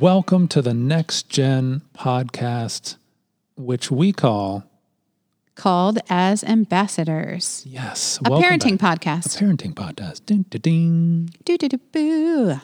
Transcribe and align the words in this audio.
Welcome 0.00 0.48
to 0.48 0.62
the 0.62 0.72
Next 0.72 1.28
Gen 1.28 1.82
podcast, 1.94 2.96
which 3.56 3.90
we 3.90 4.12
call, 4.12 4.64
called 5.54 5.98
as 6.08 6.42
ambassadors. 6.42 7.62
yes, 7.66 8.18
A 8.24 8.30
parenting 8.30 8.78
back. 8.78 9.00
podcast. 9.00 9.36
A 9.40 9.44
parenting 9.44 9.74
podcast. 9.74 10.24
Ding, 10.24 10.46
ding, 10.48 10.60
ding. 10.62 11.30
Do 11.44 11.58
do 11.58 11.68
do 11.68 11.78
boo. 11.92 12.60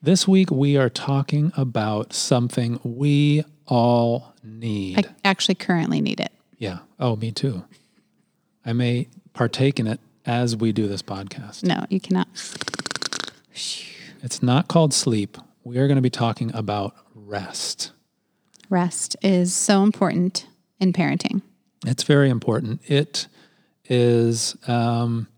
This 0.00 0.28
week 0.28 0.50
we 0.50 0.76
are 0.76 0.88
talking 0.88 1.52
about 1.56 2.12
something 2.12 2.78
we 2.84 3.44
all 3.66 4.34
need. 4.44 4.98
I 4.98 5.04
actually 5.24 5.56
currently 5.56 6.00
need 6.00 6.20
it. 6.20 6.30
yeah. 6.58 6.78
Oh, 7.00 7.16
me 7.16 7.32
too. 7.32 7.64
I 8.64 8.72
may 8.74 9.08
partake 9.34 9.80
in 9.80 9.88
it 9.88 9.98
as 10.24 10.54
we 10.56 10.70
do 10.70 10.86
this 10.86 11.02
podcast. 11.02 11.64
No, 11.64 11.84
you 11.90 11.98
cannot. 11.98 12.28
It's 14.22 14.40
not 14.40 14.68
called 14.68 14.94
sleep. 14.94 15.36
We 15.64 15.78
are 15.78 15.86
going 15.86 15.96
to 15.96 16.02
be 16.02 16.10
talking 16.10 16.54
about 16.54 16.94
rest. 17.14 17.92
Rest 18.68 19.16
is 19.22 19.54
so 19.54 19.82
important 19.82 20.46
in 20.80 20.92
parenting. 20.92 21.42
It's 21.86 22.02
very 22.02 22.30
important. 22.30 22.80
It 22.90 23.28
is, 23.84 24.56
um, 24.66 25.28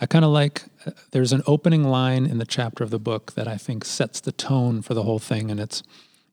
I 0.00 0.06
kind 0.06 0.24
of 0.24 0.30
like, 0.30 0.64
uh, 0.86 0.92
there's 1.10 1.32
an 1.32 1.42
opening 1.46 1.84
line 1.84 2.26
in 2.26 2.38
the 2.38 2.44
chapter 2.44 2.84
of 2.84 2.90
the 2.90 2.98
book 2.98 3.32
that 3.32 3.48
I 3.48 3.56
think 3.56 3.84
sets 3.84 4.20
the 4.20 4.32
tone 4.32 4.82
for 4.82 4.94
the 4.94 5.02
whole 5.02 5.18
thing. 5.18 5.50
And 5.50 5.58
it's, 5.58 5.82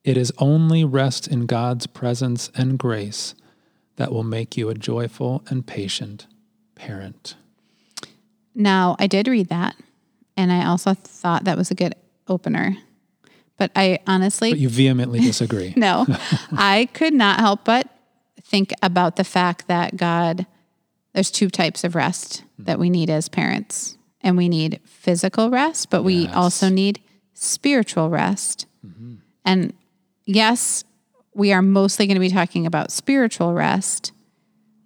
it 0.04 0.18
is 0.18 0.32
only 0.38 0.84
rest 0.84 1.28
in 1.28 1.46
God's 1.46 1.88
presence 1.88 2.52
and 2.56 2.78
grace 2.78 3.34
that 3.96 4.12
will 4.12 4.24
make 4.24 4.58
you 4.58 4.70
a 4.70 4.76
joyful 4.76 5.44
and 5.50 5.66
patient 5.66 6.28
parent. 6.76 7.36
Now, 8.54 8.96
I 9.00 9.08
did 9.08 9.28
read 9.28 9.50
that, 9.50 9.76
and 10.38 10.52
I 10.52 10.66
also 10.66 10.94
thought 10.94 11.46
that 11.46 11.58
was 11.58 11.72
a 11.72 11.76
good 11.76 11.96
opener. 12.28 12.78
But 13.58 13.72
I 13.76 14.00
honestly, 14.06 14.52
But 14.52 14.60
you 14.60 14.70
vehemently 14.70 15.20
disagree. 15.20 15.74
no, 15.78 16.06
I 16.52 16.90
could 16.94 17.14
not 17.14 17.40
help 17.40 17.64
but 17.64 17.88
think 18.44 18.74
about 18.84 19.16
the 19.16 19.24
fact 19.24 19.68
that 19.68 19.96
God, 19.98 20.46
there's 21.14 21.32
two 21.32 21.50
types 21.50 21.84
of 21.84 21.96
rest 21.96 22.44
that 22.60 22.80
we 22.80 22.90
need 22.90 23.10
as 23.10 23.30
parents. 23.30 23.98
And 24.22 24.38
we 24.38 24.50
need 24.50 24.80
physical 24.86 25.50
rest, 25.52 25.90
but 25.92 26.04
we 26.04 26.24
Yes. 26.26 26.34
also 26.36 26.68
need 26.70 27.00
spiritual 27.34 28.10
rest. 28.10 28.66
Mm-hmm. 28.86 29.16
And 29.46 29.74
yes, 30.26 30.84
we 31.36 31.54
are 31.54 31.62
mostly 31.62 32.08
going 32.08 32.16
to 32.16 32.20
be 32.22 32.30
talking 32.30 32.66
about 32.66 32.92
spiritual 32.92 33.54
rest, 33.54 34.12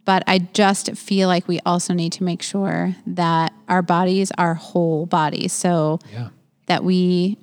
but 0.03 0.23
I 0.27 0.39
just 0.39 0.91
feel 0.97 1.27
like 1.29 1.47
we 1.47 1.59
also 1.65 1.93
need 1.93 2.11
to 2.13 2.23
make 2.23 2.41
sure 2.41 2.95
that 3.07 3.53
our 3.69 3.81
bodies 3.81 4.31
are 4.37 4.55
whole 4.55 5.05
bodies. 5.05 5.53
So 5.53 5.99
Yeah. 6.11 6.29
that 6.65 6.83
we 6.83 7.37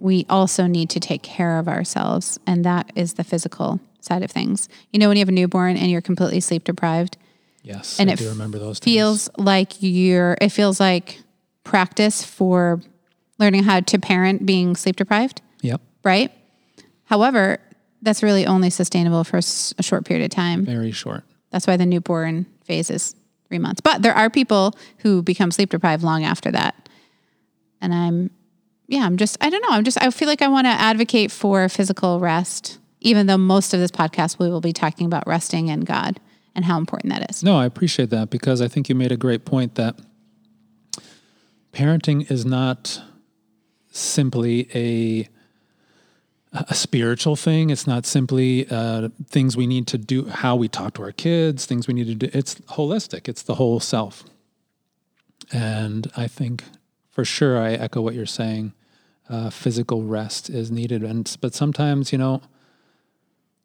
we 0.00 0.26
also 0.28 0.66
need 0.66 0.90
to 0.90 1.00
take 1.00 1.22
care 1.22 1.58
of 1.58 1.68
ourselves 1.68 2.38
and 2.46 2.64
that 2.64 2.90
is 2.94 3.14
the 3.14 3.24
physical 3.24 3.78
side 4.00 4.22
of 4.22 4.30
things 4.30 4.68
you 4.92 4.98
know 4.98 5.08
when 5.08 5.16
you 5.16 5.20
have 5.20 5.28
a 5.28 5.32
newborn 5.32 5.76
and 5.76 5.90
you're 5.90 6.00
completely 6.00 6.40
sleep 6.40 6.64
deprived 6.64 7.16
Yes. 7.62 8.00
And 8.00 8.08
I 8.08 8.14
it 8.14 8.18
do 8.18 8.28
remember 8.30 8.58
those 8.58 8.78
feels 8.78 9.28
like 9.36 9.74
you're 9.80 10.36
it 10.40 10.48
feels 10.48 10.80
like 10.80 11.20
practice 11.62 12.24
for 12.24 12.80
learning 13.38 13.64
how 13.64 13.80
to 13.80 13.98
parent 13.98 14.46
being 14.46 14.74
sleep 14.76 14.96
deprived 14.96 15.42
Yep. 15.62 15.80
right 16.02 16.32
however 17.04 17.58
that's 18.02 18.22
really 18.22 18.46
only 18.46 18.70
sustainable 18.70 19.24
for 19.24 19.36
a 19.36 19.82
short 19.82 20.06
period 20.06 20.24
of 20.24 20.30
time 20.30 20.64
Very 20.64 20.90
short. 20.90 21.22
that's 21.50 21.66
why 21.66 21.76
the 21.76 21.84
newborn 21.84 22.46
phase 22.64 22.88
is 22.90 23.14
three 23.48 23.58
months. 23.58 23.80
But 23.80 24.00
there 24.02 24.14
are 24.14 24.30
people 24.30 24.72
who 24.98 25.22
become 25.22 25.50
sleep 25.50 25.70
deprived 25.70 26.04
long 26.04 26.22
after 26.24 26.52
that. 26.52 26.88
And 27.80 27.92
I'm, 27.92 28.30
yeah, 28.90 29.06
I'm 29.06 29.16
just, 29.16 29.38
I 29.40 29.50
don't 29.50 29.62
know. 29.62 29.70
I'm 29.70 29.84
just, 29.84 30.02
I 30.02 30.10
feel 30.10 30.26
like 30.26 30.42
I 30.42 30.48
want 30.48 30.64
to 30.66 30.70
advocate 30.70 31.30
for 31.30 31.68
physical 31.68 32.18
rest, 32.18 32.80
even 33.00 33.28
though 33.28 33.38
most 33.38 33.72
of 33.72 33.78
this 33.78 33.92
podcast 33.92 34.40
we 34.40 34.50
will 34.50 34.60
be 34.60 34.72
talking 34.72 35.06
about 35.06 35.24
resting 35.28 35.68
in 35.68 35.82
God 35.82 36.18
and 36.56 36.64
how 36.64 36.76
important 36.76 37.12
that 37.12 37.30
is. 37.30 37.44
No, 37.44 37.56
I 37.56 37.66
appreciate 37.66 38.10
that 38.10 38.30
because 38.30 38.60
I 38.60 38.66
think 38.66 38.88
you 38.88 38.96
made 38.96 39.12
a 39.12 39.16
great 39.16 39.44
point 39.44 39.76
that 39.76 39.96
parenting 41.72 42.28
is 42.30 42.44
not 42.44 43.00
simply 43.92 44.68
a 44.74 45.28
a 46.52 46.74
spiritual 46.74 47.36
thing. 47.36 47.70
It's 47.70 47.86
not 47.86 48.04
simply 48.04 48.66
uh, 48.68 49.10
things 49.28 49.56
we 49.56 49.68
need 49.68 49.86
to 49.86 49.98
do, 49.98 50.26
how 50.26 50.56
we 50.56 50.66
talk 50.66 50.94
to 50.94 51.02
our 51.04 51.12
kids, 51.12 51.64
things 51.64 51.86
we 51.86 51.94
need 51.94 52.08
to 52.08 52.14
do. 52.16 52.28
It's 52.32 52.56
holistic. 52.56 53.28
It's 53.28 53.42
the 53.42 53.54
whole 53.54 53.78
self. 53.78 54.24
And 55.52 56.10
I 56.16 56.26
think 56.26 56.64
for 57.08 57.24
sure, 57.24 57.56
I 57.56 57.74
echo 57.74 58.00
what 58.00 58.14
you're 58.14 58.26
saying. 58.26 58.72
Uh, 59.30 59.48
physical 59.48 60.02
rest 60.02 60.50
is 60.50 60.72
needed, 60.72 61.04
and 61.04 61.36
but 61.40 61.54
sometimes 61.54 62.10
you 62.10 62.18
know 62.18 62.42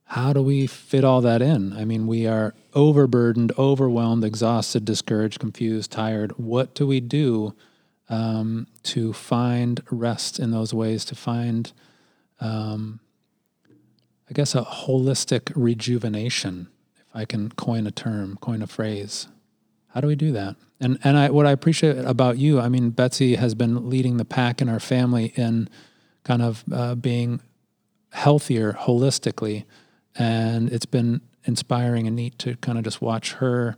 how 0.06 0.34
do 0.34 0.42
we 0.42 0.68
fit 0.68 1.04
all 1.04 1.22
that 1.22 1.42
in? 1.42 1.74
I 1.74 1.84
mean, 1.84 2.06
we 2.06 2.28
are 2.28 2.54
overburdened, 2.74 3.52
overwhelmed, 3.58 4.24
exhausted, 4.24 4.86
discouraged, 4.86 5.40
confused, 5.40 5.92
tired. 5.92 6.38
What 6.38 6.76
do 6.76 6.86
we 6.86 7.00
do 7.00 7.56
um, 8.08 8.68
to 8.84 9.14
find 9.14 9.82
rest 9.90 10.40
in 10.40 10.52
those 10.52 10.74
ways? 10.74 11.06
To 11.06 11.16
find, 11.16 11.72
um, 12.40 13.00
I 14.30 14.34
guess, 14.34 14.54
a 14.54 14.62
holistic 14.62 15.52
rejuvenation, 15.56 16.68
if 16.98 17.08
I 17.16 17.26
can 17.26 17.50
coin 17.54 17.88
a 17.88 17.92
term, 17.92 18.38
coin 18.40 18.62
a 18.62 18.68
phrase. 18.68 19.28
How 19.96 20.02
do 20.02 20.08
we 20.08 20.16
do 20.16 20.32
that? 20.34 20.58
And 20.82 21.00
and 21.06 21.18
I 21.18 21.30
what 21.32 21.46
I 21.48 21.52
appreciate 21.52 21.98
about 22.00 22.38
you, 22.38 22.60
I 22.60 22.68
mean, 22.70 22.90
Betsy 22.90 23.36
has 23.36 23.56
been 23.56 23.90
leading 23.90 24.18
the 24.18 24.26
pack 24.26 24.62
in 24.62 24.68
our 24.70 24.80
family 24.82 25.32
in 25.38 25.70
kind 26.26 26.42
of 26.42 26.64
uh, 26.72 26.96
being 26.96 27.40
healthier 28.12 28.74
holistically. 28.74 29.64
And 30.18 30.70
it's 30.72 30.86
been 30.86 31.22
inspiring 31.46 32.08
and 32.08 32.16
neat 32.16 32.38
to 32.40 32.56
kind 32.58 32.78
of 32.78 32.84
just 32.84 33.02
watch 33.02 33.34
her 33.34 33.78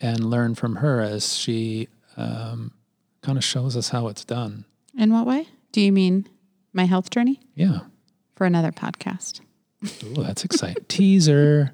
and 0.00 0.28
learn 0.30 0.54
from 0.56 0.76
her 0.76 1.00
as 1.00 1.36
she 1.36 1.88
um, 2.16 2.72
kind 3.22 3.38
of 3.38 3.44
shows 3.44 3.76
us 3.76 3.90
how 3.90 4.08
it's 4.08 4.24
done. 4.24 4.64
In 4.98 5.12
what 5.12 5.26
way? 5.26 5.46
Do 5.70 5.80
you 5.80 5.92
mean 5.92 6.28
my 6.72 6.84
health 6.86 7.10
journey 7.10 7.40
Yeah. 7.54 7.80
for 8.34 8.46
another 8.46 8.72
podcast? 8.72 9.40
Ooh, 10.04 10.22
that's 10.22 10.44
exciting. 10.44 10.84
Teaser. 10.88 11.72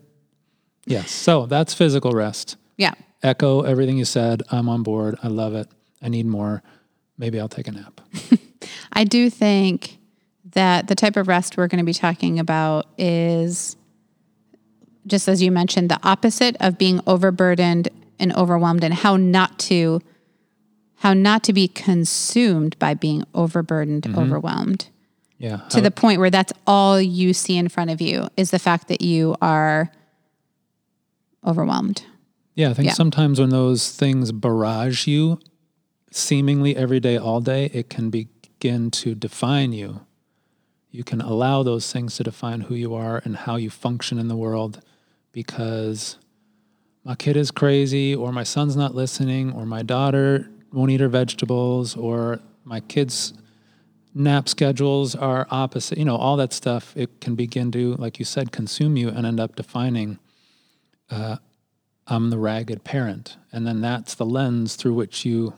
Yes. 0.87 1.11
So 1.11 1.47
that's 1.47 1.73
physical 1.75 2.13
rest. 2.13 2.57
Yeah. 2.77 2.95
Echo 3.23 3.63
everything 3.63 3.99
you 3.99 4.05
said. 4.05 4.43
I'm 4.51 4.69
on 4.69 4.83
board. 4.83 5.17
I 5.23 5.29
love 5.29 5.55
it. 5.55 5.69
I 6.03 6.09
need 6.09 6.27
more. 6.27 6.63
Maybe 7.17 7.41
I'll 7.41 7.49
take 7.49 7.67
a 7.69 7.73
nap. 7.73 8.01
I 8.93 9.05
do 9.05 9.29
think 9.29 9.99
that 10.53 10.89
the 10.89 10.95
type 10.95 11.17
of 11.17 11.29
rest 11.29 11.57
we're 11.57 11.67
going 11.67 11.81
to 11.81 11.85
be 11.85 11.93
talking 11.93 12.39
about 12.39 12.87
is 12.97 13.77
just 15.07 15.29
as 15.29 15.43
you 15.43 15.51
mentioned, 15.51 15.89
the 15.91 15.99
opposite 16.03 16.57
of 16.61 16.79
being 16.79 17.01
overburdened 17.07 17.89
and 18.19 18.35
overwhelmed 18.35 18.85
and 18.85 18.95
how 18.95 19.17
not 19.17 19.59
to 19.59 20.01
how 20.97 21.15
not 21.15 21.45
to 21.45 21.53
be 21.53 21.69
consumed 21.69 22.77
by 22.81 22.93
being 22.93 23.23
overburdened, 23.33 24.03
mm-hmm. 24.03 24.19
overwhelmed 24.19 24.89
Yeah. 25.39 25.59
to 25.69 25.81
the 25.81 25.93
point 25.93 26.19
where 26.19 26.31
that's 26.31 26.53
all 26.67 27.01
you 27.01 27.33
see 27.33 27.57
in 27.57 27.69
front 27.69 27.91
of 27.91 28.01
you 28.01 28.29
is 28.37 28.51
the 28.51 28.59
fact 28.59 28.89
that 28.89 29.01
you 29.01 29.37
are 29.41 29.93
overwhelmed. 31.47 32.03
Yeah, 32.59 32.71
I 32.71 32.75
think 32.75 32.89
Yeah. 32.89 32.95
sometimes 32.95 33.39
when 33.39 33.51
those 33.51 33.93
things 33.93 34.33
barrage 34.33 35.07
you, 35.07 35.39
seemingly 36.11 36.75
every 36.75 36.99
day, 36.99 37.17
all 37.17 37.41
day, 37.41 37.67
it 37.67 37.89
can 37.89 38.11
begin 38.11 38.91
to 38.91 39.15
define 39.15 39.73
you. 39.73 40.01
You 40.91 41.05
can 41.05 41.21
allow 41.21 41.63
those 41.63 41.93
things 41.93 42.17
to 42.17 42.25
define 42.25 42.63
who 42.63 42.75
you 42.75 42.95
are 42.95 43.23
and 43.25 43.37
how 43.37 43.55
you 43.55 43.71
function 43.71 44.19
in 44.19 44.27
the 44.27 44.35
world 44.35 44.81
because 45.31 46.17
my 47.05 47.15
kid 47.15 47.37
is 47.37 47.53
crazy, 47.53 48.13
or 48.13 48.33
my 48.33 48.43
son's 48.43 48.75
not 48.75 48.93
listening, 48.93 49.53
or 49.53 49.65
my 49.65 49.85
daughter 49.85 50.51
won't 50.73 50.91
eat 50.91 50.99
her 50.99 51.09
vegetables, 51.09 51.95
or 51.95 52.41
my 52.65 52.81
kids' 52.81 53.35
nap 54.15 54.49
schedules 54.49 55.15
are 55.15 55.47
opposite. 55.53 55.97
You 55.97 56.07
know, 56.07 56.17
all 56.17 56.37
that 56.39 56.53
stuff, 56.53 56.93
it 56.97 57.21
can 57.21 57.37
begin 57.37 57.71
to, 57.71 57.95
like 57.95 58.19
you 58.19 58.25
said, 58.25 58.51
consume 58.51 58.97
you 58.97 59.11
and 59.11 59.25
end 59.25 59.39
up 59.39 59.55
defining 59.55 60.19
uh, 61.09 61.37
I'm 62.09 62.31
the 62.31 62.39
ragged 62.39 62.85
parent. 62.85 63.37
And 63.53 63.67
then 63.67 63.81
that's 63.81 64.15
the 64.15 64.27
lens 64.27 64.77
through 64.77 64.95
which 64.95 65.25
you 65.25 65.55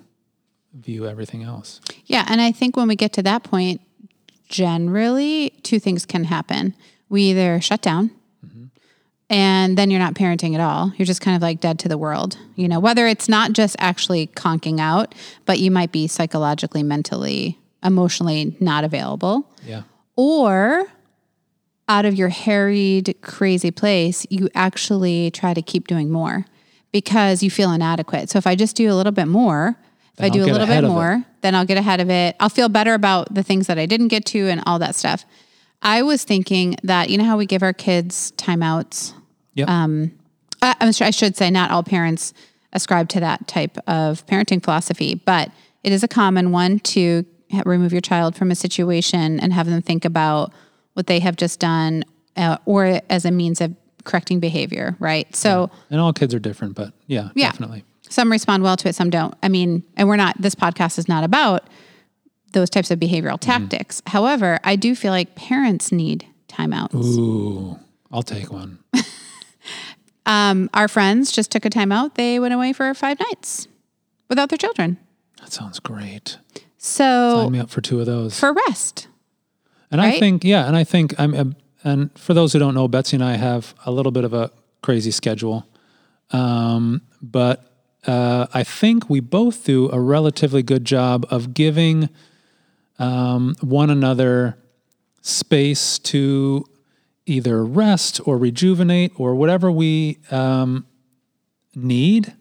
view 0.75 1.07
everything 1.07 1.43
else. 1.43 1.81
Yeah, 2.07 2.25
and 2.29 2.41
I 2.41 2.53
think 2.53 2.77
when 2.77 2.89
we 2.89 2.97
get 2.97 3.13
to 3.15 3.23
that 3.23 3.43
point, 3.43 3.81
generally 4.49 5.51
two 5.63 5.79
things 5.79 6.05
can 6.05 6.25
happen. 6.25 6.75
We 7.09 7.23
either 7.23 7.61
shut 7.61 7.83
down 7.83 8.11
mm-hmm. 8.45 8.65
and 9.29 9.77
then 9.77 9.91
you're 9.91 10.01
not 10.01 10.15
parenting 10.15 10.55
at 10.55 10.61
all. 10.61 10.93
You're 10.97 11.07
just 11.07 11.21
kind 11.21 11.37
of 11.37 11.43
like 11.43 11.61
dead 11.61 11.79
to 11.81 11.89
the 11.89 11.99
world. 11.99 12.37
You 12.57 12.69
know, 12.69 12.81
whether 12.81 13.07
it's 13.07 13.29
not 13.29 13.53
just 13.53 13.77
actually 13.79 14.29
conking 14.29 14.81
out, 14.81 15.15
but 15.47 15.59
you 15.59 15.71
might 15.71 15.93
be 15.93 16.07
psychologically, 16.07 16.83
mentally, 16.83 17.59
emotionally 17.83 18.57
not 18.61 18.85
available. 18.85 19.49
Yeah. 19.65 19.83
Or 20.17 20.87
out 21.91 22.05
of 22.05 22.15
your 22.15 22.29
harried, 22.29 23.17
crazy 23.21 23.73
place, 23.73 24.25
you 24.31 24.49
actually 24.55 25.31
try 25.33 25.53
to 25.53 25.61
keep 25.61 25.89
doing 25.89 26.09
more 26.09 26.47
because 26.93 27.43
you 27.43 27.51
feel 27.51 27.73
inadequate. 27.73 28.31
So 28.31 28.39
if 28.39 28.47
I 28.47 28.55
just 28.55 28.77
do 28.77 28.93
a 28.93 28.95
little 28.95 29.11
bit 29.13 29.27
more 29.27 29.77
If 30.17 30.25
I 30.25 30.29
do 30.29 30.45
a 30.45 30.47
little 30.47 30.67
bit 30.67 30.85
more, 30.85 31.25
then 31.41 31.55
I'll 31.55 31.65
get 31.65 31.79
ahead 31.79 32.01
of 32.01 32.11
it. 32.11 32.37
I'll 32.39 32.49
feel 32.51 32.69
better 32.69 32.95
about 32.95 33.35
the 33.35 33.43
things 33.43 33.67
that 33.67 33.79
I 33.79 33.87
didn't 33.87 34.09
get 34.09 34.25
to 34.27 34.49
and 34.49 34.63
all 34.67 34.79
that 34.79 34.95
stuff. 34.95 35.25
I 35.83 36.03
was 36.03 36.25
thinking 36.25 36.77
that 36.83 37.09
you 37.11 37.17
know 37.19 37.25
how 37.25 37.39
we 37.39 37.47
give 37.47 37.63
our 37.63 37.73
kids 37.73 38.33
timeouts. 38.37 39.15
Yep. 39.55 39.69
Uh, 40.63 40.75
I'm 40.81 40.93
sure 40.93 41.07
I 41.07 41.11
should 41.11 41.37
say 41.37 41.51
not 41.51 41.71
all 41.71 41.83
parents 41.83 42.35
ascribe 42.73 43.09
to 43.11 43.21
that 43.21 43.49
type 43.49 43.79
of 43.87 44.27
parenting 44.27 44.63
philosophy, 44.63 45.15
but 45.15 45.51
it 45.83 45.91
is 45.91 46.05
a 46.05 46.09
common 46.09 46.53
one 46.53 46.79
to 46.81 47.25
remove 47.65 47.93
your 47.93 48.03
child 48.03 48.37
from 48.37 48.51
a 48.51 48.55
situation 48.55 49.41
and 49.41 49.53
have 49.53 49.67
them 49.67 49.83
think 49.83 50.05
about 50.05 50.53
what 51.01 51.07
they 51.07 51.19
have 51.19 51.37
just 51.37 51.59
done, 51.59 52.05
uh, 52.37 52.59
or 52.67 53.01
as 53.09 53.25
a 53.25 53.31
means 53.31 53.61
of 53.63 53.75
correcting 54.05 54.39
behavior. 54.39 54.95
Right. 55.01 55.35
So. 55.35 55.71
and 55.91 55.99
all 56.01 56.13
kids 56.13 56.35
are 56.35 56.39
different, 56.39 56.75
but 56.75 56.93
yeah, 57.07 57.31
Yeah. 57.35 57.51
definitely. 57.51 57.85
Some 58.11 58.31
respond 58.31 58.63
well 58.63 58.77
to 58.77 58.89
it, 58.89 58.95
some 58.95 59.09
don't. 59.09 59.35
I 59.43 59.49
mean, 59.49 59.83
and 59.97 60.09
we're 60.09 60.17
not, 60.17 60.41
this 60.41 60.55
podcast 60.55 60.99
is 60.99 61.09
not 61.09 61.25
about 61.25 61.69
those 62.53 62.69
types 62.69 62.91
of 62.91 62.99
behavioral 62.99 63.39
tactics. 63.41 64.03
However, 64.09 64.59
I 64.65 64.75
do 64.77 64.95
feel 64.95 65.13
like 65.13 65.35
parents 65.37 65.93
need 65.93 66.27
timeouts. 66.49 66.95
Ooh, 66.95 67.79
I'll 68.13 68.23
take 68.23 68.53
one. 68.53 68.79
Um, 70.27 70.71
our 70.75 70.87
friends 70.87 71.33
just 71.33 71.51
took 71.51 71.65
a 71.65 71.71
timeout. 71.71 72.15
They 72.15 72.39
went 72.39 72.55
away 72.55 72.73
for 72.73 72.93
five 72.95 73.19
nights 73.19 73.67
without 74.29 74.49
their 74.51 74.59
children. 74.59 74.99
That 75.41 75.51
sounds 75.53 75.81
great. 75.81 76.37
So 76.79 77.41
Sign 77.43 77.53
me 77.53 77.59
up 77.59 77.71
for 77.71 77.81
two 77.81 77.99
of 78.01 78.07
those. 78.07 78.39
for 78.39 78.53
rest. 78.69 79.09
And 79.91 80.01
I 80.01 80.19
think, 80.19 80.45
yeah, 80.45 80.67
and 80.67 80.77
I 80.77 80.85
think 80.85 81.19
I'm, 81.19 81.35
uh, 81.35 81.45
and 81.83 82.17
for 82.19 82.35
those 82.35 82.53
who 82.53 82.59
don't 82.59 82.75
know, 82.75 82.87
Betsy 82.87 83.17
and 83.17 83.25
I 83.25 83.37
have 83.37 83.75
a 83.85 83.91
little 83.91 84.13
bit 84.13 84.25
of 84.25 84.33
a 84.33 84.51
crazy 84.83 85.11
schedule, 85.11 85.67
um, 86.31 87.03
but 87.21 87.71
uh, 88.07 88.47
I 88.55 88.63
think 88.63 89.11
we 89.11 89.21
both 89.21 89.65
do 89.65 89.91
a 89.91 90.01
relatively 90.01 90.63
good 90.63 90.85
job 90.85 91.27
of 91.31 91.55
giving 91.55 92.09
um, 92.99 93.57
one 93.61 93.91
another 93.91 94.59
space 95.23 95.99
to 95.99 96.65
either 97.27 97.65
rest 97.65 98.21
or 98.25 98.39
rejuvenate 98.39 99.13
or 99.17 99.35
whatever 99.35 99.71
we 99.71 100.19
um, 100.31 100.87
need. 101.75 102.35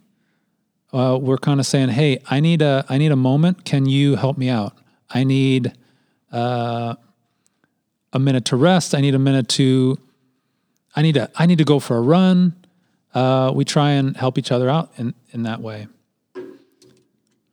Uh, 0.93 1.17
we're 1.21 1.37
kind 1.37 1.59
of 1.59 1.65
saying, 1.65 1.89
"Hey, 1.89 2.19
I 2.29 2.39
need 2.39 2.61
a 2.61 2.85
I 2.89 2.97
need 2.97 3.11
a 3.11 3.15
moment. 3.15 3.63
Can 3.63 3.85
you 3.85 4.15
help 4.15 4.37
me 4.37 4.49
out? 4.49 4.77
I 5.09 5.23
need." 5.23 5.73
Uh, 6.31 6.95
a 8.13 8.19
minute 8.19 8.45
to 8.45 8.55
rest. 8.55 8.95
I 8.95 9.01
need 9.01 9.15
a 9.15 9.19
minute 9.19 9.47
to. 9.49 9.97
I 10.95 11.01
need 11.01 11.13
to. 11.13 11.29
I 11.35 11.45
need 11.45 11.57
to 11.59 11.65
go 11.65 11.79
for 11.79 11.97
a 11.97 12.01
run. 12.01 12.55
Uh, 13.13 13.51
we 13.53 13.65
try 13.65 13.91
and 13.91 14.15
help 14.17 14.37
each 14.37 14.51
other 14.51 14.69
out 14.69 14.91
in 14.97 15.13
in 15.31 15.43
that 15.43 15.61
way. 15.61 15.87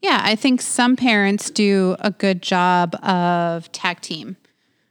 Yeah, 0.03 0.21
I 0.23 0.37
think 0.37 0.61
some 0.61 0.95
parents 0.95 1.51
do 1.51 1.97
a 1.99 2.11
good 2.11 2.43
job 2.43 2.95
of 3.03 3.71
tag 3.73 4.01
team. 4.01 4.37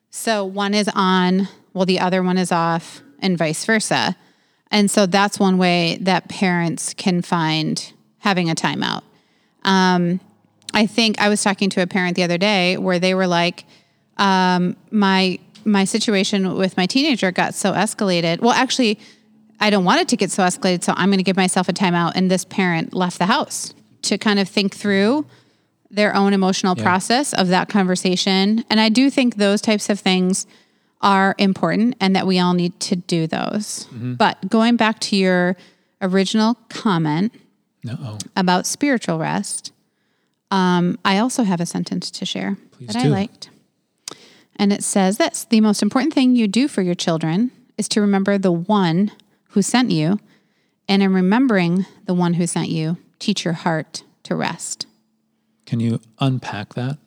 So 0.10 0.44
one 0.44 0.74
is 0.74 0.90
on, 0.94 1.48
while 1.74 1.86
the 1.86 2.00
other 2.00 2.22
one 2.24 2.38
is 2.38 2.52
off, 2.52 3.02
and 3.20 3.38
vice 3.38 3.64
versa. 3.66 4.16
And 4.72 4.90
so 4.90 5.06
that's 5.06 5.40
one 5.40 5.58
way 5.58 5.98
that 6.02 6.28
parents 6.28 6.94
can 6.94 7.22
find 7.22 7.94
having 8.20 8.50
a 8.50 8.56
timeout. 8.56 9.04
Um, 9.64 10.20
I 10.74 10.86
think 10.86 11.20
I 11.22 11.30
was 11.30 11.42
talking 11.44 11.70
to 11.72 11.82
a 11.82 11.88
parent 11.88 12.16
the 12.16 12.24
other 12.24 12.38
day 12.38 12.78
where 12.78 13.00
they 13.00 13.14
were 13.14 13.28
like, 13.28 13.64
um, 14.18 14.76
my 14.92 15.40
my 15.66 15.84
situation 15.84 16.56
with 16.56 16.78
my 16.78 16.86
teenager 16.86 17.32
got 17.32 17.54
so 17.54 17.74
escalated. 17.74 18.42
Well, 18.42 18.54
actually, 18.54 19.00
I 19.60 19.70
don't 19.70 19.86
want 19.86 20.02
it 20.02 20.08
to 20.10 20.18
get 20.18 20.32
so 20.32 20.44
escalated, 20.44 20.84
so 20.84 20.94
I'm 20.96 21.10
going 21.10 21.18
to 21.18 21.24
give 21.24 21.38
myself 21.38 21.70
a 21.70 21.74
timeout. 21.74 22.14
And 22.16 22.30
this 22.30 22.46
parent 22.46 22.94
left 22.94 23.18
the 23.18 23.26
house 23.26 23.74
to 24.04 24.18
kind 24.18 24.40
of 24.40 24.48
think 24.48 24.76
through 24.76 25.26
their 25.90 26.16
own 26.16 26.34
emotional 26.34 26.76
process 26.76 27.34
of 27.34 27.48
that 27.50 27.70
conversation. 27.70 28.64
And 28.70 28.80
I 28.80 28.90
do 28.90 29.10
think 29.10 29.36
those 29.36 29.62
types 29.62 29.90
of 29.90 30.00
things 30.00 30.46
are 31.02 31.36
important 31.38 31.96
and 32.00 32.16
that 32.16 32.28
we 32.28 32.40
all 32.40 32.54
need 32.54 32.78
to 32.82 32.96
do 32.96 33.28
those. 33.28 33.88
But 33.92 34.50
going 34.50 34.76
back 34.76 35.00
to 35.02 35.16
your 35.16 35.56
original 36.02 36.56
comment 36.70 37.34
No, 37.84 38.18
about 38.36 38.66
spiritual 38.66 39.20
rest, 39.20 39.72
um, 40.52 40.98
I 41.06 41.18
also 41.20 41.44
have 41.44 41.62
a 41.62 41.66
sentence 41.66 42.12
to 42.12 42.26
share 42.26 42.58
that 42.82 42.96
I 42.96 43.08
liked. 43.08 43.50
And 44.57 44.72
it 44.72 44.84
says 44.84 45.18
this 45.18 45.46
the 45.46 45.62
most 45.62 45.81
important 45.81 46.13
thing 46.13 46.36
you 46.36 46.48
do 46.48 46.68
for 46.68 46.81
your 46.81 46.96
children 46.96 47.52
is 47.78 47.88
to 47.90 48.02
remember 48.02 48.38
the 48.38 48.52
one 48.52 49.12
who 49.50 49.62
sent 49.62 49.92
you. 49.92 50.19
And 50.88 51.02
in 51.02 51.13
remembering 51.13 51.86
the 52.06 52.13
one 52.13 52.36
who 52.36 52.46
sent 52.46 52.69
you, 52.69 52.98
teach 53.19 53.44
your 53.44 53.56
heart 53.56 54.04
to 54.24 54.36
rest. 54.36 54.86
can 55.66 55.80
you 55.80 56.00
unpack 56.19 56.74
that 56.75 56.98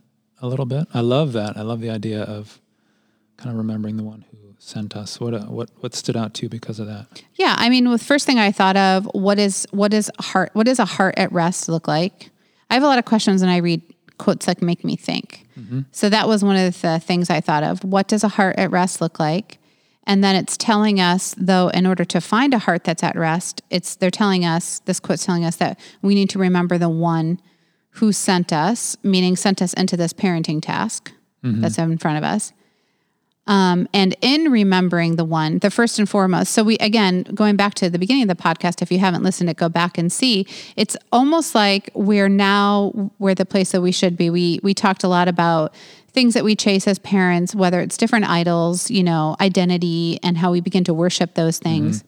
a 0.40 0.48
little 0.48 0.66
bit? 0.66 0.86
I 0.92 1.00
love 1.00 1.32
that. 1.32 1.56
I 1.56 1.62
love 1.62 1.80
the 1.80 1.90
idea 1.90 2.22
of 2.22 2.60
kind 3.36 3.50
of 3.50 3.56
remembering 3.56 3.96
the 3.96 4.02
one 4.02 4.24
who 4.30 4.54
sent 4.58 4.96
us. 4.96 5.20
What 5.20 5.34
uh, 5.34 5.44
what 5.44 5.70
what 5.78 5.94
stood 5.94 6.16
out 6.16 6.34
to 6.34 6.42
you 6.42 6.48
because 6.48 6.80
of 6.80 6.86
that? 6.88 7.22
Yeah, 7.36 7.54
I 7.56 7.68
mean, 7.68 7.84
the 7.84 7.98
first 7.98 8.26
thing 8.26 8.38
I 8.38 8.50
thought 8.50 8.76
of 8.76 9.04
what 9.12 9.38
is 9.38 9.66
what 9.70 9.94
is 9.94 10.10
heart 10.18 10.50
what 10.54 10.66
does 10.66 10.78
a 10.80 10.84
heart 10.84 11.14
at 11.16 11.30
rest 11.32 11.68
look 11.68 11.86
like? 11.88 12.30
I 12.70 12.74
have 12.74 12.82
a 12.82 12.86
lot 12.86 12.98
of 12.98 13.04
questions 13.04 13.42
and 13.42 13.50
I 13.50 13.58
read 13.58 13.82
quotes 14.18 14.46
that 14.46 14.60
make 14.60 14.84
me 14.84 14.96
think. 14.96 15.46
Mm-hmm. 15.58 15.82
So 15.92 16.08
that 16.08 16.28
was 16.28 16.44
one 16.44 16.56
of 16.56 16.80
the 16.80 16.98
things 17.00 17.30
I 17.30 17.40
thought 17.40 17.62
of. 17.62 17.82
What 17.84 18.08
does 18.08 18.24
a 18.24 18.28
heart 18.28 18.56
at 18.58 18.70
rest 18.70 19.00
look 19.00 19.18
like? 19.18 19.58
And 20.04 20.24
then 20.24 20.36
it's 20.36 20.56
telling 20.56 21.00
us 21.00 21.34
though 21.36 21.68
in 21.68 21.86
order 21.86 22.04
to 22.06 22.20
find 22.20 22.54
a 22.54 22.58
heart 22.58 22.84
that's 22.84 23.02
at 23.02 23.16
rest, 23.16 23.62
it's 23.70 23.96
they're 23.96 24.10
telling 24.10 24.44
us 24.44 24.80
this 24.80 25.00
quote's 25.00 25.24
telling 25.24 25.44
us 25.44 25.56
that 25.56 25.78
we 26.02 26.14
need 26.14 26.30
to 26.30 26.38
remember 26.38 26.78
the 26.78 26.88
one 26.88 27.40
who 27.92 28.12
sent 28.12 28.52
us, 28.52 28.96
meaning 29.02 29.36
sent 29.36 29.60
us 29.60 29.74
into 29.74 29.96
this 29.96 30.12
parenting 30.12 30.62
task 30.62 31.12
mm-hmm. 31.44 31.60
that's 31.60 31.78
in 31.78 31.98
front 31.98 32.16
of 32.16 32.24
us. 32.24 32.52
Um, 33.48 33.88
and 33.94 34.14
in 34.20 34.52
remembering 34.52 35.16
the 35.16 35.24
one, 35.24 35.58
the 35.58 35.70
first 35.70 35.98
and 35.98 36.08
foremost, 36.08 36.52
so 36.52 36.62
we, 36.62 36.76
again, 36.78 37.22
going 37.34 37.56
back 37.56 37.72
to 37.74 37.88
the 37.88 37.98
beginning 37.98 38.30
of 38.30 38.36
the 38.36 38.40
podcast, 38.40 38.82
if 38.82 38.92
you 38.92 38.98
haven't 38.98 39.22
listened 39.22 39.48
to 39.48 39.52
it, 39.52 39.56
go 39.56 39.70
back 39.70 39.96
and 39.96 40.12
see. 40.12 40.46
It's 40.76 40.96
almost 41.12 41.54
like 41.54 41.90
we're 41.94 42.28
now, 42.28 43.10
we're 43.18 43.34
the 43.34 43.46
place 43.46 43.72
that 43.72 43.80
we 43.80 43.90
should 43.90 44.18
be. 44.18 44.28
We, 44.28 44.60
we 44.62 44.74
talked 44.74 45.02
a 45.02 45.08
lot 45.08 45.28
about 45.28 45.74
things 46.12 46.34
that 46.34 46.44
we 46.44 46.54
chase 46.56 46.86
as 46.86 46.98
parents, 46.98 47.54
whether 47.54 47.80
it's 47.80 47.96
different 47.96 48.28
idols, 48.28 48.90
you 48.90 49.02
know, 49.02 49.34
identity, 49.40 50.20
and 50.22 50.36
how 50.36 50.52
we 50.52 50.60
begin 50.60 50.84
to 50.84 50.92
worship 50.92 51.34
those 51.34 51.58
things. 51.58 52.04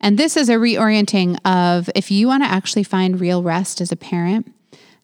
And 0.00 0.18
this 0.18 0.34
is 0.34 0.48
a 0.48 0.54
reorienting 0.54 1.38
of 1.44 1.90
if 1.94 2.10
you 2.10 2.26
want 2.26 2.42
to 2.42 2.48
actually 2.48 2.84
find 2.84 3.20
real 3.20 3.42
rest 3.42 3.82
as 3.82 3.92
a 3.92 3.96
parent. 3.96 4.50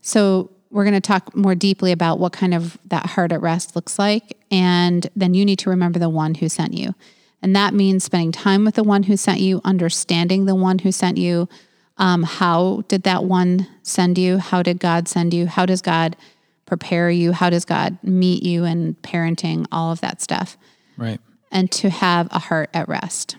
So 0.01 0.51
we're 0.77 0.85
going 0.85 0.93
to 0.93 1.01
talk 1.01 1.35
more 1.35 1.55
deeply 1.55 1.91
about 1.91 2.19
what 2.19 2.35
kind 2.35 2.53
of 2.53 2.77
that 2.85 3.07
heart 3.07 3.33
at 3.33 3.41
rest 3.41 3.75
looks 3.75 3.99
like. 3.99 4.37
And 4.51 5.09
then 5.17 5.33
you 5.33 5.43
need 5.43 5.59
to 5.61 5.71
remember 5.71 5.99
the 5.99 6.11
one 6.11 6.35
who 6.35 6.51
sent 6.51 6.75
you. 6.75 6.95
And 7.41 7.57
that 7.57 7.73
means 7.73 8.05
spending 8.05 8.31
time 8.31 8.63
with 8.63 8.75
the 8.75 8.85
one 8.85 9.05
who 9.05 9.17
sent 9.17 9.41
you, 9.41 9.63
understanding 9.65 10.45
the 10.45 10.55
one 10.55 10.81
who 10.81 10.93
sent 10.93 11.17
you. 11.17 11.49
Um, 11.97 12.25
how 12.25 12.85
did 12.89 13.05
that 13.05 13.25
one 13.25 13.67
send 13.83 14.19
you? 14.19 14.37
How 14.37 14.63
did 14.63 14.79
God 14.79 15.09
send 15.09 15.33
you? 15.33 15.47
How 15.47 15.65
does 15.65 15.81
God 15.81 16.15
prepare 16.67 17.09
you? 17.09 17.33
How 17.33 17.49
does 17.49 17.65
God 17.65 17.97
meet 18.03 18.43
you 18.43 18.65
in 18.65 18.97
parenting? 18.97 19.65
All 19.73 19.93
of 19.93 20.03
that 20.03 20.21
stuff. 20.21 20.59
Right. 20.99 21.21
And 21.51 21.73
to 21.73 21.89
have 21.89 22.29
a 22.33 22.39
heart 22.39 22.69
at 22.75 22.87
rest. 22.87 23.37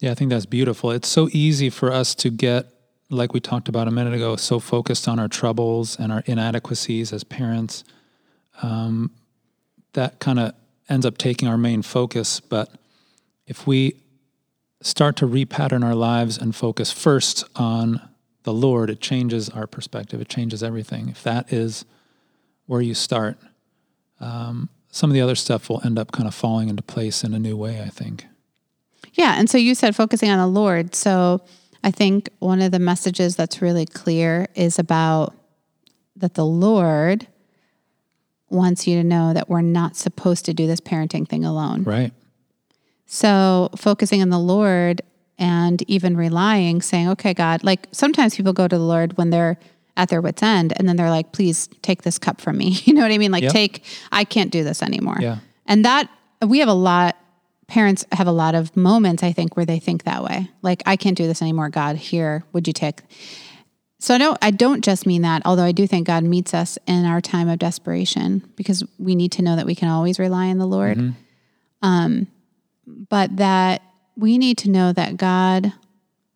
Yeah, 0.00 0.10
I 0.10 0.14
think 0.14 0.28
that's 0.28 0.44
beautiful. 0.44 0.90
It's 0.90 1.08
so 1.08 1.30
easy 1.32 1.70
for 1.70 1.90
us 1.90 2.14
to 2.16 2.28
get, 2.28 2.66
like 3.10 3.32
we 3.32 3.40
talked 3.40 3.68
about 3.68 3.88
a 3.88 3.90
minute 3.90 4.14
ago, 4.14 4.36
so 4.36 4.58
focused 4.58 5.06
on 5.06 5.18
our 5.18 5.28
troubles 5.28 5.98
and 5.98 6.12
our 6.12 6.22
inadequacies 6.26 7.12
as 7.12 7.24
parents. 7.24 7.84
Um, 8.62 9.10
that 9.92 10.18
kind 10.18 10.38
of 10.38 10.54
ends 10.88 11.06
up 11.06 11.18
taking 11.18 11.48
our 11.48 11.58
main 11.58 11.82
focus. 11.82 12.40
But 12.40 12.70
if 13.46 13.66
we 13.66 13.96
start 14.82 15.16
to 15.16 15.26
repattern 15.26 15.84
our 15.84 15.94
lives 15.94 16.36
and 16.38 16.54
focus 16.54 16.92
first 16.92 17.44
on 17.56 18.00
the 18.42 18.52
Lord, 18.52 18.90
it 18.90 19.00
changes 19.00 19.48
our 19.48 19.66
perspective. 19.66 20.20
It 20.20 20.28
changes 20.28 20.62
everything. 20.62 21.08
If 21.08 21.22
that 21.22 21.52
is 21.52 21.84
where 22.66 22.80
you 22.80 22.94
start, 22.94 23.38
um, 24.20 24.68
some 24.90 25.10
of 25.10 25.14
the 25.14 25.20
other 25.20 25.34
stuff 25.34 25.68
will 25.68 25.80
end 25.84 25.98
up 25.98 26.12
kind 26.12 26.28
of 26.28 26.34
falling 26.34 26.68
into 26.68 26.82
place 26.82 27.24
in 27.24 27.34
a 27.34 27.38
new 27.38 27.56
way, 27.56 27.82
I 27.82 27.88
think. 27.88 28.26
Yeah. 29.14 29.34
And 29.38 29.48
so 29.48 29.58
you 29.58 29.74
said 29.74 29.96
focusing 29.96 30.30
on 30.30 30.38
the 30.38 30.46
Lord. 30.46 30.94
So 30.94 31.40
I 31.84 31.90
think 31.90 32.28
one 32.38 32.60
of 32.60 32.72
the 32.72 32.78
messages 32.78 33.36
that's 33.36 33.62
really 33.62 33.86
clear 33.86 34.48
is 34.54 34.78
about 34.78 35.34
that 36.16 36.34
the 36.34 36.46
Lord 36.46 37.26
wants 38.48 38.86
you 38.86 38.96
to 38.96 39.04
know 39.04 39.32
that 39.32 39.48
we're 39.48 39.60
not 39.60 39.96
supposed 39.96 40.44
to 40.46 40.54
do 40.54 40.66
this 40.66 40.80
parenting 40.80 41.28
thing 41.28 41.44
alone. 41.44 41.82
Right. 41.82 42.12
So 43.06 43.70
focusing 43.76 44.22
on 44.22 44.30
the 44.30 44.38
Lord 44.38 45.02
and 45.38 45.82
even 45.88 46.16
relying, 46.16 46.80
saying, 46.80 47.08
okay, 47.10 47.34
God, 47.34 47.62
like 47.62 47.88
sometimes 47.92 48.34
people 48.36 48.52
go 48.52 48.66
to 48.66 48.76
the 48.78 48.84
Lord 48.84 49.16
when 49.18 49.30
they're 49.30 49.58
at 49.96 50.08
their 50.08 50.20
wits' 50.20 50.42
end 50.42 50.72
and 50.76 50.88
then 50.88 50.96
they're 50.96 51.10
like, 51.10 51.32
please 51.32 51.68
take 51.82 52.02
this 52.02 52.18
cup 52.18 52.40
from 52.40 52.58
me. 52.58 52.70
You 52.84 52.94
know 52.94 53.02
what 53.02 53.12
I 53.12 53.18
mean? 53.18 53.32
Like, 53.32 53.44
Yep. 53.44 53.52
take, 53.52 53.84
I 54.12 54.24
can't 54.24 54.50
do 54.50 54.64
this 54.64 54.82
anymore. 54.82 55.16
Yeah. 55.20 55.38
And 55.66 55.84
that, 55.84 56.08
we 56.46 56.58
have 56.60 56.68
a 56.68 56.74
lot, 56.74 57.16
parents 57.68 58.04
have 58.12 58.26
a 58.26 58.32
lot 58.32 58.54
of 58.54 58.76
moments, 58.76 59.22
I 59.22 59.32
think, 59.32 59.56
where 59.56 59.66
they 59.66 59.78
think 59.78 60.04
that 60.04 60.22
way. 60.22 60.50
Like, 60.62 60.82
I 60.86 60.96
can't 60.96 61.16
do 61.16 61.26
this 61.26 61.42
anymore. 61.42 61.68
God, 61.68 61.96
here, 61.96 62.44
would 62.52 62.66
you 62.66 62.72
take? 62.72 63.00
So 63.98 64.14
I 64.14 64.18
don't 64.18 64.38
I 64.42 64.50
don't 64.50 64.84
just 64.84 65.06
mean 65.06 65.22
that, 65.22 65.42
although 65.44 65.64
I 65.64 65.72
do 65.72 65.86
think 65.86 66.06
God 66.06 66.22
meets 66.22 66.52
us 66.52 66.78
in 66.86 67.06
our 67.06 67.20
time 67.20 67.48
of 67.48 67.58
desperation 67.58 68.48
because 68.54 68.84
we 68.98 69.14
need 69.14 69.32
to 69.32 69.42
know 69.42 69.56
that 69.56 69.66
we 69.66 69.74
can 69.74 69.88
always 69.88 70.18
rely 70.18 70.48
on 70.48 70.58
the 70.58 70.66
Lord. 70.66 70.98
Um, 71.82 72.26
but 72.86 73.36
that 73.38 73.82
we 74.16 74.38
need 74.38 74.58
to 74.58 74.70
know 74.70 74.92
that 74.92 75.16
God 75.16 75.72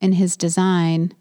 in 0.00 0.12
his 0.14 0.36
design 0.36 1.12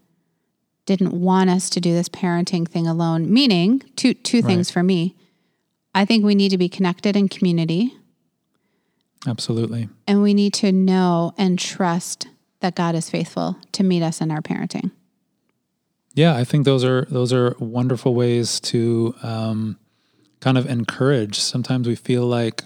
didn't 0.85 1.11
want 1.13 1.49
us 1.49 1.69
to 1.71 1.81
do 1.81 1.93
this 1.93 2.09
parenting 2.09 2.67
thing 2.67 2.87
alone. 2.87 3.31
Meaning 3.31 3.83
two 3.95 4.13
two 4.13 4.41
things 4.41 4.71
for 4.71 4.81
me. 4.81 5.15
I 5.93 6.05
think 6.05 6.23
we 6.23 6.35
need 6.35 6.49
to 6.49 6.57
be 6.57 6.69
connected 6.69 7.15
in 7.15 7.27
community 7.27 7.93
Absolutely. 9.27 9.89
and 10.07 10.21
we 10.21 10.33
need 10.33 10.53
to 10.55 10.71
know 10.71 11.33
and 11.37 11.59
trust 11.59 12.27
that 12.61 12.75
God 12.75 12.95
is 12.95 13.09
faithful 13.09 13.57
to 13.73 13.83
meet 13.83 14.01
us 14.01 14.21
in 14.21 14.31
our 14.31 14.41
parenting. 14.41 14.91
Yeah, 16.13 16.35
I 16.35 16.43
think 16.43 16.65
those 16.65 16.83
are 16.83 17.05
those 17.09 17.31
are 17.31 17.55
wonderful 17.59 18.13
ways 18.13 18.59
to 18.61 19.15
um, 19.23 19.77
kind 20.39 20.57
of 20.57 20.65
encourage. 20.65 21.39
Sometimes 21.39 21.87
we 21.87 21.95
feel 21.95 22.25
like 22.25 22.63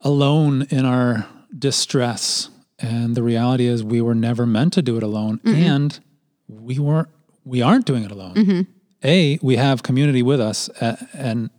alone 0.00 0.66
in 0.70 0.84
our 0.84 1.26
distress, 1.58 2.50
and 2.78 3.14
the 3.14 3.22
reality 3.22 3.66
is 3.66 3.82
we 3.82 4.00
were 4.00 4.14
never 4.14 4.46
meant 4.46 4.72
to 4.74 4.82
do 4.82 4.96
it 4.96 5.02
alone, 5.02 5.40
and 5.44 6.00
we 6.48 6.78
weren't. 6.78 7.08
We 7.44 7.60
aren't 7.60 7.84
doing 7.84 8.04
it 8.04 8.10
alone. 8.10 8.66
A, 9.02 9.38
we 9.42 9.56
have 9.56 9.82
community 9.82 10.22
with 10.22 10.40
us, 10.40 10.68
and 11.12 11.50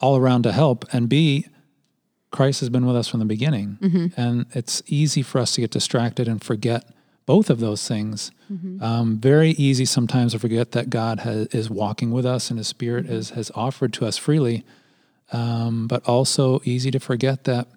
all 0.00 0.16
around 0.16 0.42
to 0.42 0.52
help, 0.52 0.84
and 0.92 1.08
B, 1.08 1.46
Christ 2.34 2.58
has 2.60 2.68
been 2.68 2.84
with 2.84 2.96
us 2.96 3.06
from 3.06 3.20
the 3.20 3.26
beginning, 3.26 3.78
mm-hmm. 3.80 4.20
and 4.20 4.46
it's 4.54 4.82
easy 4.88 5.22
for 5.22 5.38
us 5.38 5.52
to 5.52 5.60
get 5.60 5.70
distracted 5.70 6.26
and 6.26 6.42
forget 6.42 6.84
both 7.26 7.48
of 7.48 7.60
those 7.60 7.86
things. 7.86 8.32
Mm-hmm. 8.52 8.82
Um, 8.82 9.18
very 9.18 9.50
easy 9.50 9.84
sometimes 9.84 10.32
to 10.32 10.40
forget 10.40 10.72
that 10.72 10.90
God 10.90 11.20
has, 11.20 11.46
is 11.48 11.70
walking 11.70 12.10
with 12.10 12.26
us 12.26 12.50
and 12.50 12.58
His 12.58 12.66
Spirit 12.66 13.04
mm-hmm. 13.04 13.14
is, 13.14 13.30
has 13.30 13.52
offered 13.54 13.92
to 13.94 14.04
us 14.04 14.18
freely, 14.18 14.64
um, 15.32 15.86
but 15.86 16.04
also 16.08 16.60
easy 16.64 16.90
to 16.90 16.98
forget 16.98 17.44
that 17.44 17.68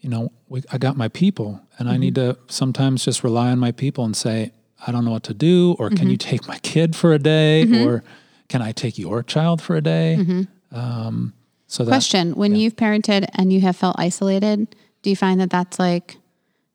you 0.00 0.10
know 0.10 0.30
we, 0.50 0.62
I 0.70 0.76
got 0.76 0.98
my 0.98 1.08
people, 1.08 1.62
and 1.78 1.88
I 1.88 1.96
need 1.96 2.16
to 2.16 2.36
sometimes 2.46 3.06
just 3.06 3.24
rely 3.24 3.50
on 3.50 3.58
my 3.58 3.72
people 3.72 4.04
and 4.04 4.14
say, 4.14 4.52
I 4.86 4.92
don't 4.92 5.06
know 5.06 5.12
what 5.12 5.24
to 5.24 5.34
do, 5.34 5.76
or 5.78 5.88
can 5.88 6.10
you 6.10 6.18
take 6.18 6.46
my 6.46 6.58
kid 6.58 6.94
for 6.94 7.14
a 7.14 7.18
day, 7.18 7.86
or 7.86 8.04
can 8.50 8.60
I 8.60 8.72
take 8.72 8.98
your 8.98 9.22
child 9.22 9.62
for 9.62 9.76
a 9.76 9.80
day? 9.80 10.44
Um, 10.70 11.32
so 11.74 11.84
that 11.84 11.90
Question: 11.90 12.34
When 12.36 12.54
you've 12.54 12.76
parented 12.76 13.26
and 13.34 13.52
you 13.52 13.60
have 13.62 13.74
felt 13.76 13.96
isolated, 13.98 14.74
do 15.02 15.10
you 15.10 15.16
find 15.16 15.40
that 15.40 15.50
that's 15.50 15.78
like 15.78 16.16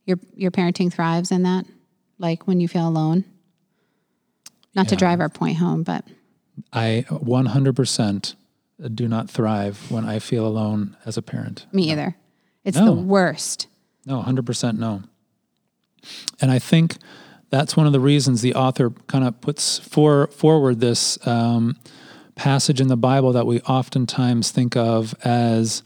your 0.06 0.20
your 0.36 0.51
parenting 0.51 0.91
thrives 0.91 1.32
in 1.32 1.44
that? 1.44 1.65
Like 2.18 2.48
when 2.48 2.60
you 2.60 2.68
feel 2.68 2.88
alone. 2.88 3.24
Not 4.75 4.89
to 4.89 4.96
drive 4.96 5.20
our 5.20 5.29
point 5.29 5.58
home, 5.58 5.84
but 5.84 6.06
I 6.72 7.06
100% 7.10 8.36
do 8.94 9.08
not 9.08 9.29
thrive 9.29 9.89
when 9.89 10.06
I 10.06 10.20
feel 10.20 10.46
alone 10.46 10.96
as 11.06 11.18
a 11.18 11.22
parent. 11.22 11.65
me 11.72 11.91
either. 11.91 12.15
It's 12.63 12.77
No. 12.77 12.86
the 12.86 12.91
worst. 12.94 13.68
No, 14.06 14.22
100% 14.22 14.77
no. 14.77 15.01
And 16.41 16.51
I 16.51 16.60
think 16.60 16.98
that's 17.50 17.75
one 17.75 17.88
of 17.88 17.94
the 17.94 18.00
reasons 18.00 18.41
the 18.41 18.53
author 18.53 18.91
kind 19.08 19.25
of 19.25 19.41
puts 19.41 19.79
for, 19.79 20.27
forward 20.27 20.79
this 20.79 21.18
um, 21.27 21.75
passage 22.39 22.79
in 22.79 22.88
the 22.88 22.96
Bible 22.96 23.34
that 23.34 23.46
we 23.46 23.60
oftentimes 23.62 24.50
think 24.50 24.77
of 24.77 25.13
as, 25.25 25.84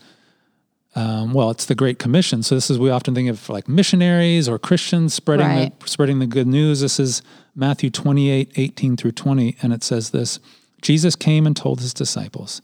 um, 0.96 1.34
well, 1.34 1.50
it's 1.50 1.66
the 1.66 1.74
Great 1.74 1.98
Commission. 1.98 2.44
So 2.44 2.54
this 2.54 2.70
is 2.70 2.78
we 2.78 2.92
often 2.92 3.16
think 3.16 3.28
of 3.28 3.50
like 3.50 3.68
missionaries 3.68 4.48
or 4.48 4.60
Christians 4.60 5.16
spreading 5.16 5.48
Right. 5.48 5.80
the, 5.80 5.88
spreading 5.90 6.20
the 6.20 6.28
good 6.28 6.46
news. 6.46 6.82
This 6.82 7.00
is 7.00 7.24
Matthew 7.56 7.90
28, 7.90 8.52
18 8.56 8.96
through 8.96 9.14
20, 9.14 9.58
and 9.64 9.74
it 9.74 9.84
says 9.84 10.12
this: 10.12 10.40
Jesus 10.80 11.16
came 11.16 11.48
and 11.48 11.56
told 11.58 11.82
his 11.82 11.92
disciples, 11.92 12.62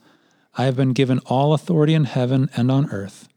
"I 0.55 0.65
have 0.65 0.75
been 0.75 0.93
given 0.93 1.17
all 1.25 1.53
authority 1.53 1.95
in 1.95 2.03
heaven 2.03 2.47
and 2.55 2.69
on 2.69 2.91
earth." 2.91 3.27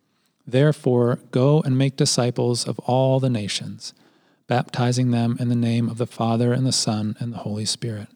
Therefore, 0.46 1.18
go 1.30 1.62
and 1.62 1.78
make 1.78 1.96
disciples 1.96 2.66
of 2.68 2.78
all 2.80 3.20
the 3.20 3.30
nations, 3.30 3.94
baptizing 4.48 5.12
them 5.12 5.38
in 5.40 5.48
the 5.48 5.54
name 5.54 5.88
of 5.88 5.96
the 5.96 6.06
Father 6.06 6.52
and 6.52 6.66
the 6.66 6.72
Son 6.72 7.16
and 7.20 7.32
the 7.32 7.38
Holy 7.38 7.64
Spirit. 7.64 8.08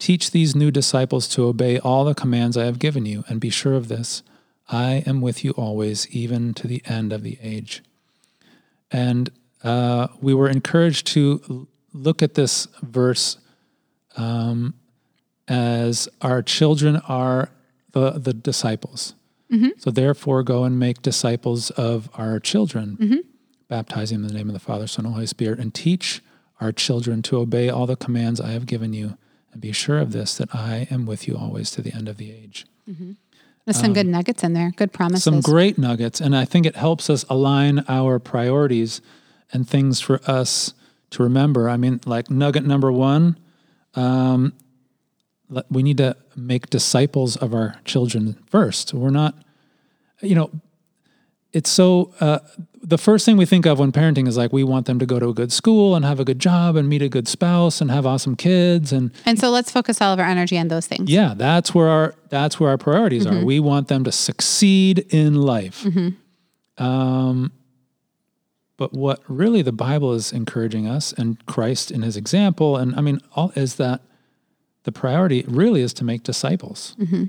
Teach 0.00 0.32
these 0.32 0.56
new 0.56 0.72
disciples 0.72 1.28
to 1.28 1.44
obey 1.44 1.78
all 1.78 2.04
the 2.04 2.14
commands 2.14 2.56
I 2.56 2.64
have 2.64 2.80
given 2.80 3.06
you, 3.06 3.22
and 3.28 3.38
be 3.38 3.50
sure 3.50 3.74
of 3.74 3.86
this 3.88 4.22
I 4.68 5.04
am 5.06 5.20
with 5.20 5.44
you 5.44 5.50
always, 5.52 6.08
even 6.08 6.54
to 6.54 6.66
the 6.66 6.82
end 6.86 7.12
of 7.12 7.22
the 7.22 7.38
age. 7.42 7.82
And 8.90 9.30
uh, 9.62 10.08
we 10.20 10.32
were 10.32 10.48
encouraged 10.48 11.06
to 11.08 11.68
look 11.92 12.22
at 12.22 12.34
this 12.34 12.66
verse 12.82 13.36
um, 14.16 14.74
as 15.48 16.08
our 16.22 16.40
children 16.42 16.96
are 17.08 17.50
the, 17.92 18.12
the 18.12 18.32
disciples. 18.32 19.14
So 19.78 19.90
therefore, 19.90 20.44
go 20.44 20.62
and 20.64 20.78
make 20.78 21.02
disciples 21.02 21.70
of 21.70 22.08
our 22.14 22.38
children, 22.40 22.96
baptizing 23.68 24.18
them 24.18 24.28
in 24.28 24.32
the 24.32 24.38
name 24.38 24.48
of 24.48 24.54
the 24.54 24.60
Father, 24.60 24.86
Son, 24.86 25.04
and 25.04 25.14
Holy 25.14 25.26
Spirit, 25.26 25.58
and 25.58 25.74
teach 25.74 26.22
our 26.60 26.70
children 26.72 27.20
to 27.22 27.38
obey 27.38 27.68
all 27.68 27.86
the 27.86 27.96
commands 27.96 28.40
I 28.40 28.50
have 28.52 28.66
given 28.66 28.92
you, 28.92 29.18
and 29.52 29.60
be 29.60 29.72
sure 29.72 29.98
of 29.98 30.12
this 30.12 30.36
that 30.36 30.54
I 30.54 30.86
am 30.90 31.06
with 31.06 31.26
you 31.26 31.36
always 31.36 31.70
to 31.72 31.82
the 31.82 31.92
end 31.92 32.08
of 32.08 32.16
the 32.16 32.30
age. 32.32 32.66
There's 33.66 33.78
some 33.78 33.92
good 33.92 34.06
nuggets 34.06 34.42
in 34.42 34.52
there, 34.52 34.72
good 34.76 34.92
promises. 34.92 35.26
Um, 35.26 35.42
Some 35.42 35.52
great 35.52 35.78
nuggets, 35.78 36.20
and 36.20 36.34
I 36.34 36.44
think 36.44 36.66
it 36.66 36.76
helps 36.76 37.08
us 37.08 37.24
align 37.28 37.84
our 37.88 38.18
priorities 38.18 39.00
and 39.52 39.68
things 39.68 40.00
for 40.00 40.20
us 40.26 40.74
to 41.10 41.22
remember. 41.22 41.68
I 41.68 41.76
mean, 41.76 42.00
like 42.04 42.30
nugget 42.30 42.64
number 42.64 42.90
one, 42.90 43.38
um, 43.94 44.54
we 45.68 45.82
need 45.82 45.98
to 45.98 46.16
make 46.36 46.70
disciples 46.70 47.36
of 47.36 47.54
our 47.54 47.76
children 47.84 48.38
first. 48.46 48.94
We're 48.94 49.10
not, 49.10 49.34
you 50.20 50.34
know, 50.34 50.50
it's 51.52 51.70
so. 51.70 52.14
Uh, 52.20 52.38
the 52.90 52.98
first 52.98 53.24
thing 53.24 53.36
we 53.36 53.46
think 53.46 53.66
of 53.66 53.78
when 53.78 53.92
parenting 53.92 54.26
is 54.26 54.36
like 54.36 54.52
we 54.52 54.64
want 54.64 54.86
them 54.86 54.98
to 54.98 55.06
go 55.06 55.18
to 55.18 55.28
a 55.28 55.34
good 55.34 55.52
school 55.52 55.94
and 55.94 56.04
have 56.04 56.20
a 56.20 56.24
good 56.24 56.38
job 56.40 56.76
and 56.76 56.88
meet 56.88 57.00
a 57.00 57.08
good 57.08 57.28
spouse 57.28 57.80
and 57.80 57.90
have 57.90 58.04
awesome 58.04 58.34
kids 58.34 58.92
and 58.92 59.12
and 59.24 59.38
so 59.38 59.48
let's 59.48 59.70
focus 59.70 60.00
all 60.00 60.12
of 60.12 60.18
our 60.18 60.26
energy 60.26 60.58
on 60.58 60.68
those 60.68 60.86
things. 60.86 61.08
yeah, 61.08 61.32
that's 61.36 61.74
where 61.74 61.88
our 61.88 62.14
that's 62.28 62.60
where 62.60 62.70
our 62.70 62.78
priorities 62.78 63.26
are. 63.26 63.32
Mm-hmm. 63.32 63.44
We 63.44 63.60
want 63.60 63.88
them 63.88 64.04
to 64.04 64.12
succeed 64.12 65.06
in 65.10 65.34
life. 65.34 65.84
Mm-hmm. 65.84 66.84
Um, 66.84 67.52
but 68.76 68.92
what 68.92 69.20
really 69.28 69.62
the 69.62 69.72
Bible 69.72 70.14
is 70.14 70.32
encouraging 70.32 70.86
us, 70.86 71.12
and 71.12 71.44
Christ 71.46 71.90
in 71.90 72.02
His 72.02 72.16
example, 72.16 72.76
and 72.76 72.96
I 72.96 73.02
mean, 73.02 73.20
all 73.34 73.52
is 73.54 73.76
that 73.76 74.00
the 74.84 74.92
priority 74.92 75.44
really 75.46 75.82
is 75.82 75.92
to 75.94 76.04
make 76.04 76.22
disciples. 76.22 76.96
Mm-hmm. 76.98 77.24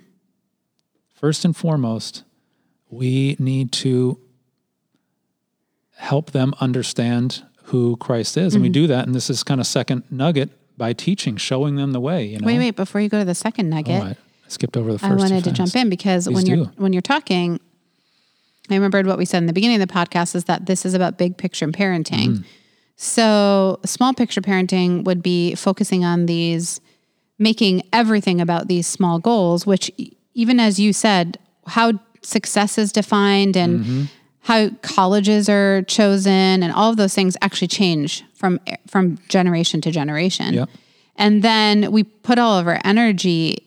First 1.13 1.45
and 1.45 1.55
foremost, 1.55 2.23
we 2.89 3.35
need 3.37 3.71
to 3.73 4.17
help 6.01 6.31
them 6.31 6.53
understand 6.59 7.43
who 7.65 7.95
Christ 7.97 8.35
is, 8.35 8.55
and 8.55 8.63
we 8.63 8.69
do 8.69 8.87
that. 8.87 9.05
And 9.05 9.13
this 9.15 9.29
is 9.29 9.43
kind 9.43 9.61
of 9.61 9.67
second 9.67 10.03
nugget 10.09 10.49
by 10.77 10.93
teaching, 10.93 11.37
showing 11.37 11.75
them 11.75 11.91
the 11.91 11.99
way. 11.99 12.25
You 12.25 12.39
know, 12.39 12.45
Wait, 12.47 12.57
wait, 12.57 12.75
before 12.75 12.99
you 12.99 13.07
go 13.07 13.19
to 13.19 13.25
the 13.25 13.35
second 13.35 13.69
nugget, 13.69 14.01
Oh, 14.01 14.07
I, 14.07 14.15
skipped 14.47 14.75
over 14.75 14.91
the 14.91 14.99
first. 14.99 15.11
I 15.11 15.15
wanted 15.15 15.43
to 15.43 15.51
jump 15.51 15.75
in 15.75 15.89
because 15.89 16.27
when 16.27 16.45
you're 16.47 16.65
when 16.77 16.91
you're 16.91 17.03
talking, 17.03 17.59
I 18.69 18.73
remembered 18.75 19.05
what 19.05 19.17
we 19.19 19.25
said 19.25 19.37
in 19.37 19.45
the 19.45 19.53
beginning 19.53 19.79
of 19.81 19.87
the 19.87 19.93
podcast 19.93 20.33
is 20.35 20.45
that 20.45 20.65
this 20.65 20.85
is 20.85 20.93
about 20.93 21.17
big 21.19 21.37
picture 21.37 21.67
parenting. 21.67 22.29
Mm-hmm. 22.29 22.43
So 22.97 23.79
small 23.85 24.13
picture 24.13 24.41
parenting 24.41 25.03
would 25.03 25.21
be 25.23 25.55
focusing 25.55 26.03
on 26.03 26.25
these, 26.25 26.81
making 27.39 27.83
everything 27.93 28.41
about 28.41 28.67
these 28.67 28.87
small 28.87 29.19
goals. 29.19 29.65
Which 29.67 29.91
even 30.33 30.59
as 30.59 30.79
you 30.79 30.93
said, 30.93 31.37
how 31.67 31.93
success 32.23 32.77
is 32.77 32.91
defined 32.91 33.55
and 33.55 33.79
Mm-hmm. 33.81 34.03
How 34.41 34.69
colleges 34.81 35.47
are 35.49 35.83
chosen 35.83 36.63
and 36.63 36.71
all 36.73 36.89
of 36.89 36.97
those 36.97 37.13
things 37.13 37.37
actually 37.41 37.67
change 37.67 38.23
from 38.33 38.59
from 38.87 39.17
generation 39.29 39.81
to 39.81 39.91
generation. 39.91 40.53
Yep. 40.53 40.69
And 41.15 41.43
then 41.43 41.91
we 41.91 42.03
put 42.03 42.39
all 42.39 42.57
of 42.57 42.67
our 42.67 42.79
energy 42.83 43.63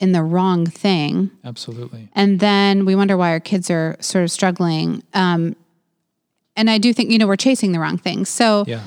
in 0.00 0.12
the 0.12 0.22
wrong 0.22 0.66
thing. 0.66 1.30
Absolutely. 1.44 2.08
And 2.14 2.40
then 2.40 2.84
we 2.84 2.94
wonder 2.94 3.16
why 3.16 3.30
our 3.30 3.40
kids 3.40 3.70
are 3.70 3.96
sort 4.00 4.24
of 4.24 4.30
struggling. 4.30 5.02
Um, 5.14 5.56
and 6.56 6.70
I 6.70 6.78
do 6.78 6.92
think, 6.92 7.10
you 7.10 7.18
know, 7.18 7.26
we're 7.26 7.36
chasing 7.36 7.72
the 7.72 7.80
wrong 7.80 7.98
things. 7.98 8.28
So 8.28 8.64
Yeah. 8.66 8.82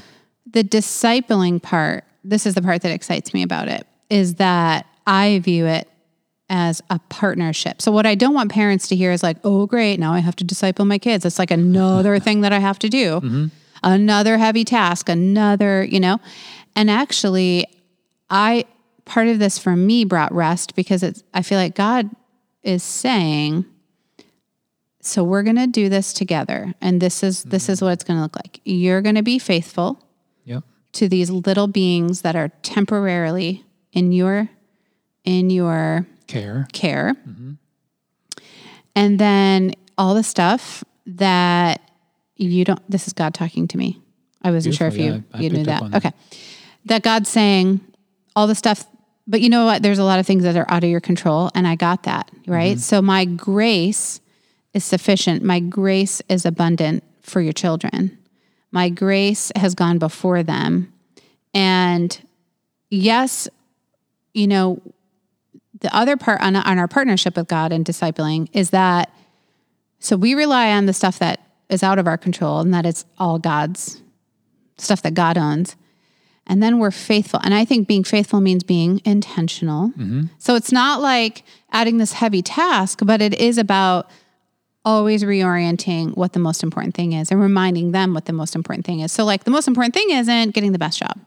the 0.50 0.64
discipling 0.64 1.62
part, 1.62 2.04
this 2.24 2.46
is 2.46 2.54
the 2.56 2.62
part 2.62 2.82
that 2.82 2.92
excites 2.92 3.34
me 3.34 3.44
about 3.44 3.68
it, 3.68 3.88
is 4.10 4.36
that 4.36 4.86
I 5.08 5.40
view 5.40 5.66
it 5.66 5.88
as 6.52 6.84
a 6.90 7.00
partnership. 7.08 7.82
So 7.82 7.94
what 7.94 8.06
I 8.06 8.14
don't 8.14 8.34
want 8.34 8.52
parents 8.52 8.90
to 8.90 8.96
hear 8.96 9.14
is 9.14 9.24
like, 9.24 9.38
oh, 9.46 9.66
great, 9.66 10.02
now 10.02 10.12
I 10.12 10.20
have 10.20 10.36
to 10.36 10.44
disciple 10.44 10.84
my 10.84 10.98
kids. 10.98 11.26
It's 11.26 11.40
like 11.40 11.50
another 11.50 12.20
thing 12.26 12.42
that 12.42 12.52
I 12.52 12.60
have 12.60 12.78
to 12.80 12.90
do, 12.90 13.22
mm-hmm. 13.22 13.46
another 13.84 14.38
heavy 14.38 14.66
task, 14.66 15.08
another, 15.08 15.86
you 15.86 16.00
know. 16.00 16.20
And 16.76 16.92
actually, 16.92 17.66
I 18.30 18.66
part 19.06 19.28
of 19.28 19.40
this 19.40 19.58
for 19.58 19.78
me 19.78 20.04
brought 20.04 20.34
rest 20.34 20.76
because 20.76 21.04
it's 21.04 21.24
I 21.34 21.42
feel 21.42 21.58
like 21.58 21.74
God 21.74 22.10
is 22.64 22.84
saying, 22.84 23.66
so 25.00 25.24
we're 25.24 25.44
going 25.44 25.56
to 25.56 25.68
do 25.68 25.88
this 25.88 26.12
together 26.12 26.74
and 26.82 27.02
this 27.02 27.24
is 27.24 27.44
this 27.44 27.70
is 27.70 27.78
mm-hmm. 27.78 27.86
what 27.86 27.92
it's 27.94 28.04
going 28.04 28.18
to 28.18 28.24
look 28.24 28.36
like. 28.36 28.60
You're 28.66 29.02
going 29.02 29.16
to 29.16 29.24
be 29.24 29.40
faithful 29.40 30.06
Yep. 30.44 30.64
to 30.94 31.08
these 31.08 31.30
little 31.30 31.68
beings 31.68 32.24
that 32.24 32.36
are 32.36 32.50
temporarily 32.62 33.64
in 33.94 34.12
your 34.12 34.50
in 35.24 35.50
your 35.50 36.08
Care. 36.32 36.68
care. 36.74 37.16
And 38.96 39.20
then 39.20 39.74
all 39.98 40.16
the 40.16 40.24
stuff 40.24 40.84
that 41.06 41.82
you 42.36 42.66
don't, 42.66 42.82
this 42.90 43.08
is 43.08 43.14
God 43.14 43.34
talking 43.34 43.68
to 43.70 43.78
me. 43.78 44.00
I 44.42 44.52
wasn't 44.52 44.76
sure 44.76 44.88
if 44.88 44.96
Beautiful, 44.96 45.18
you, 45.18 45.24
yeah, 45.32 45.38
I 45.38 45.42
you 45.42 45.50
knew 45.50 45.64
that. 45.66 45.92
that. 45.92 45.98
Okay. 45.98 46.12
That 46.86 47.04
God's 47.04 47.30
saying 47.30 47.80
all 48.36 48.48
the 48.48 48.56
stuff, 48.56 48.86
but 49.28 49.42
you 49.42 49.50
know 49.50 49.66
what? 49.66 49.84
There's 49.84 50.00
a 50.00 50.04
lot 50.04 50.20
of 50.20 50.26
things 50.26 50.44
that 50.44 50.58
are 50.58 50.70
out 50.70 50.84
of 50.84 50.90
your 50.90 51.00
control. 51.00 51.52
And 51.54 51.68
I 51.68 51.76
got 51.76 52.04
that, 52.04 52.32
right? 52.48 52.74
Mm-hmm. 52.74 52.80
So 52.80 53.02
my 53.02 53.26
grace 53.26 54.20
is 54.74 54.84
sufficient. 54.84 55.44
My 55.44 55.60
grace 55.60 56.22
is 56.28 56.46
abundant 56.46 57.04
for 57.22 57.40
your 57.40 57.54
children. 57.54 58.18
My 58.72 58.90
grace 58.90 59.52
has 59.56 59.76
gone 59.76 60.00
before 60.00 60.44
them. 60.44 60.92
And 61.54 62.20
yes, 62.90 63.48
you 64.34 64.48
know, 64.48 64.82
the 65.82 65.96
other 65.96 66.18
part 66.18 66.42
on, 66.42 66.56
on 66.56 66.80
our 66.80 66.88
partnership 66.88 67.36
with 67.36 67.48
God 67.48 67.72
and 67.72 67.86
discipling 67.86 68.50
is 68.54 68.70
that 68.70 69.12
so 70.00 70.16
we 70.16 70.34
rely 70.34 70.72
on 70.72 70.88
the 70.88 70.94
stuff 70.94 71.20
that 71.20 71.40
is 71.70 71.84
out 71.84 72.00
of 72.00 72.08
our 72.08 72.18
control 72.18 72.60
and 72.60 72.74
that 72.74 72.86
it's 72.86 73.06
all 73.20 73.38
God's 73.38 74.02
stuff 74.78 75.02
that 75.04 75.14
God 75.14 75.38
owns. 75.38 75.76
And 76.48 76.62
then 76.62 76.80
we're 76.80 76.92
faithful. 76.92 77.40
And 77.44 77.54
I 77.54 77.66
think 77.66 77.88
being 77.88 78.04
faithful 78.04 78.42
means 78.42 78.64
being 78.64 79.00
intentional. 79.06 79.90
Mm-hmm. 79.90 80.24
So 80.40 80.56
it's 80.56 80.72
not 80.72 81.02
like 81.02 81.44
adding 81.72 81.98
this 81.98 82.14
heavy 82.14 82.42
task, 82.42 83.02
but 83.04 83.22
it 83.22 83.36
is 83.36 83.60
about 83.60 84.10
always 84.84 85.24
reorienting 85.24 86.18
what 86.18 86.34
the 86.34 86.40
most 86.40 86.64
important 86.64 86.96
thing 86.96 87.14
is 87.14 87.32
and 87.32 87.40
reminding 87.40 87.92
them 87.92 88.14
what 88.14 88.26
the 88.26 88.34
most 88.34 88.56
important 88.56 88.86
thing 88.86 89.00
is. 89.02 89.12
So, 89.12 89.24
like, 89.24 89.44
the 89.44 89.52
most 89.52 89.68
important 89.68 89.94
thing 89.94 90.10
isn't 90.10 90.56
getting 90.56 90.72
the 90.72 90.80
best 90.80 91.00
job, 91.00 91.20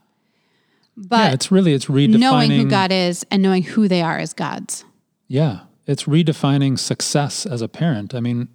but 0.97 1.17
yeah, 1.17 1.33
it's 1.33 1.51
really 1.53 1.73
it's 1.75 1.87
redefining. 1.87 2.19
knowing 2.19 2.51
who 2.51 2.69
God 2.69 2.93
is 2.93 3.25
and 3.31 3.43
knowing 3.43 3.63
who 3.63 3.89
they 3.89 4.03
are 4.03 4.19
as 4.19 4.33
God's. 4.33 4.85
Yeah, 5.29 5.61
it's 5.87 6.05
redefining 6.05 6.79
success 6.79 7.47
as 7.47 7.63
a 7.63 7.69
parent. 7.69 8.15
I 8.15 8.21
mean, 8.21 8.49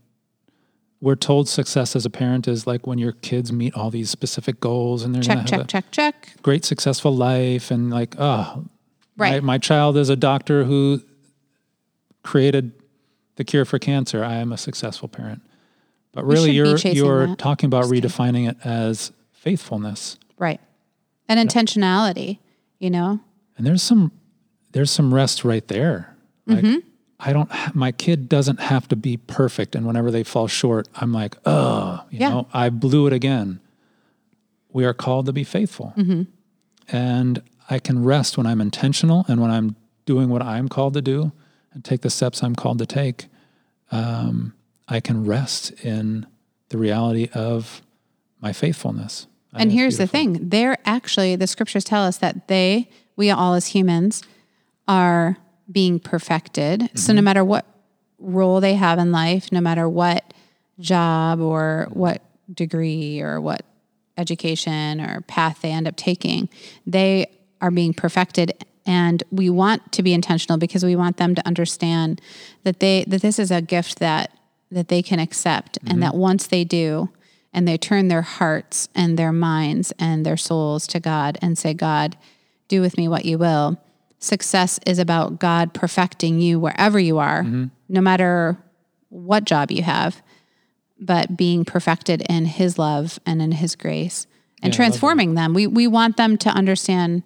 we're 1.01 1.15
told 1.15 1.47
success 1.49 1.95
as 1.95 2.05
a 2.05 2.09
parent 2.09 2.47
is 2.47 2.67
like 2.67 2.85
when 2.85 2.97
your 2.99 3.11
kids 3.13 3.51
meet 3.51 3.73
all 3.73 3.89
these 3.89 4.09
specific 4.09 4.59
goals 4.59 5.03
and 5.03 5.13
they're 5.15 5.21
Check, 5.23 5.45
to 5.45 5.51
check, 5.51 5.61
a 5.61 5.63
check, 5.65 5.91
check. 5.91 6.33
great 6.41 6.65
successful 6.65 7.15
life 7.15 7.71
and 7.71 7.89
like, 7.89 8.15
oh, 8.19 8.65
Right. 9.17 9.41
my, 9.43 9.53
my 9.53 9.57
child 9.57 9.97
is 9.97 10.09
a 10.09 10.15
doctor 10.15 10.63
who 10.63 11.01
created 12.23 12.71
the 13.35 13.43
cure 13.43 13.65
for 13.65 13.79
cancer. 13.79 14.23
I 14.23 14.35
am 14.35 14.51
a 14.51 14.57
successful 14.57 15.07
parent. 15.09 15.41
But 16.11 16.25
really, 16.25 16.51
you're 16.51 16.75
you're 16.77 17.27
that. 17.27 17.37
talking 17.37 17.67
about 17.67 17.85
redefining 17.85 18.49
it 18.49 18.57
as 18.63 19.11
faithfulness. 19.31 20.17
Right. 20.37 20.59
And 21.29 21.39
intentionality, 21.49 22.39
you 22.79 22.89
know? 22.89 23.19
And 23.57 23.65
there's 23.65 23.83
some 23.83 24.11
there's 24.73 24.91
some 24.91 25.13
rest 25.13 25.45
right 25.45 25.65
there. 25.67 26.15
Like 26.45 26.65
Mm-hmm. 26.65 26.77
I 27.21 27.33
don't 27.33 27.49
my 27.75 27.91
kid 27.91 28.27
doesn't 28.29 28.59
have 28.59 28.87
to 28.89 28.95
be 28.95 29.17
perfect 29.17 29.75
and 29.75 29.85
whenever 29.85 30.09
they 30.11 30.23
fall 30.23 30.47
short, 30.47 30.87
I'm 30.95 31.11
like, 31.13 31.35
"Oh, 31.45 32.03
you 32.09 32.19
Yeah. 32.19 32.29
know, 32.29 32.47
I 32.53 32.69
blew 32.69 33.07
it 33.07 33.13
again." 33.13 33.59
We 34.71 34.85
are 34.85 34.93
called 34.93 35.25
to 35.27 35.33
be 35.33 35.43
faithful. 35.43 35.93
Mm-hmm. 35.97 36.23
And 36.95 37.41
I 37.69 37.79
can 37.79 38.03
rest 38.03 38.37
when 38.37 38.45
I'm 38.47 38.61
intentional 38.61 39.25
and 39.27 39.41
when 39.41 39.51
I'm 39.51 39.75
doing 40.05 40.29
what 40.29 40.41
I'm 40.41 40.67
called 40.69 40.93
to 40.95 41.01
do 41.01 41.31
and 41.73 41.83
take 41.83 42.01
the 42.01 42.09
steps 42.09 42.41
I'm 42.41 42.55
called 42.55 42.79
to 42.79 42.85
take. 42.85 43.27
Um, 43.91 44.53
I 44.87 44.99
can 44.99 45.25
rest 45.25 45.71
in 45.83 46.25
the 46.69 46.77
reality 46.77 47.29
of 47.33 47.81
my 48.41 48.53
faithfulness. 48.53 49.27
I 49.53 49.61
And 49.61 49.71
here's 49.71 49.97
the 49.97 50.07
thing 50.07 50.49
they're 50.49 50.77
actually, 50.85 51.35
the 51.35 51.47
scriptures 51.47 51.83
tell 51.83 52.03
us 52.03 52.17
that 52.17 52.47
they, 52.47 52.89
we 53.15 53.29
all 53.31 53.53
as 53.55 53.67
humans, 53.67 54.23
are 54.87 55.37
being 55.71 55.99
perfected. 55.99 56.89
So 56.95 57.09
Mm-hmm. 57.11 57.15
no 57.15 57.21
matter 57.21 57.43
what 57.45 57.65
role 58.19 58.59
they 58.59 58.73
have 58.75 58.99
in 58.99 59.11
life, 59.11 59.51
no 59.51 59.61
matter 59.61 59.87
what 59.87 60.33
job 60.79 61.39
or 61.39 61.87
what 61.91 62.21
degree 62.53 63.21
or 63.21 63.39
what 63.39 63.63
education 64.17 64.99
or 64.99 65.21
path 65.21 65.61
they 65.61 65.71
end 65.71 65.87
up 65.87 65.95
taking, 65.95 66.49
they 66.85 67.27
are 67.61 67.71
being 67.71 67.93
perfected. 67.93 68.53
And 68.85 69.23
we 69.31 69.49
want 69.49 69.91
to 69.93 70.03
be 70.03 70.13
intentional 70.13 70.57
because 70.57 70.83
we 70.83 70.95
want 70.95 71.17
them 71.17 71.35
to 71.35 71.45
understand 71.47 72.21
that 72.63 72.79
they 72.79 73.05
that 73.07 73.21
this 73.21 73.37
is 73.39 73.51
a 73.51 73.61
gift 73.61 73.99
that 73.99 74.31
that 74.71 74.87
they 74.87 75.01
can 75.01 75.19
accept 75.19 75.77
and 75.87 76.01
that 76.03 76.15
once 76.15 76.47
they 76.47 76.63
do 76.63 77.09
and 77.53 77.67
they 77.67 77.77
turn 77.77 78.07
their 78.07 78.21
hearts 78.21 78.89
and 78.93 79.17
their 79.17 79.31
minds 79.31 79.91
and 79.97 80.25
their 80.25 80.37
souls 80.37 80.85
to 80.87 80.99
God 80.99 81.37
and 81.41 81.57
say, 81.57 81.73
God, 81.73 82.17
do 82.67 82.81
with 82.81 82.97
me 82.97 83.07
what 83.07 83.25
you 83.25 83.37
will. 83.37 83.81
Success 84.19 84.79
is 84.85 84.99
about 84.99 85.39
God 85.39 85.73
perfecting 85.73 86.39
you 86.39 86.59
wherever 86.59 86.99
you 86.99 87.17
are, 87.17 87.43
mm-hmm. 87.43 87.65
no 87.87 88.01
matter 88.01 88.57
what 89.09 89.45
job 89.45 89.71
you 89.71 89.81
have, 89.81 90.21
but 90.99 91.37
being 91.37 91.65
perfected 91.65 92.21
in 92.29 92.45
His 92.45 92.77
love 92.77 93.19
and 93.25 93.41
in 93.41 93.53
His 93.53 93.75
grace 93.75 94.27
and 94.61 94.73
Yeah, 94.73 94.77
transforming 94.77 95.35
them. 95.35 95.53
We, 95.53 95.67
we 95.67 95.87
want 95.87 96.17
them 96.17 96.37
to 96.39 96.49
understand 96.49 97.23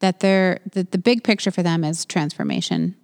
that 0.00 0.20
they're, 0.20 0.60
that 0.72 0.90
the 0.90 0.98
big 0.98 1.22
picture 1.22 1.50
for 1.50 1.62
them 1.62 1.84
is 1.84 2.04
transformation. 2.04 2.96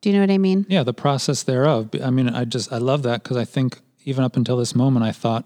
Do 0.00 0.10
you 0.10 0.14
know 0.14 0.20
what 0.20 0.30
I 0.30 0.38
mean? 0.38 0.66
Yeah, 0.68 0.82
the 0.82 0.94
process 0.94 1.42
thereof. 1.42 1.90
I 2.02 2.10
mean, 2.10 2.28
I 2.28 2.44
just 2.44 2.72
I 2.72 2.78
love 2.78 3.02
that 3.02 3.22
because 3.22 3.36
I 3.36 3.44
think 3.44 3.80
even 4.08 4.24
up 4.24 4.36
until 4.36 4.56
this 4.56 4.74
moment, 4.74 5.04
I 5.04 5.12
thought, 5.12 5.44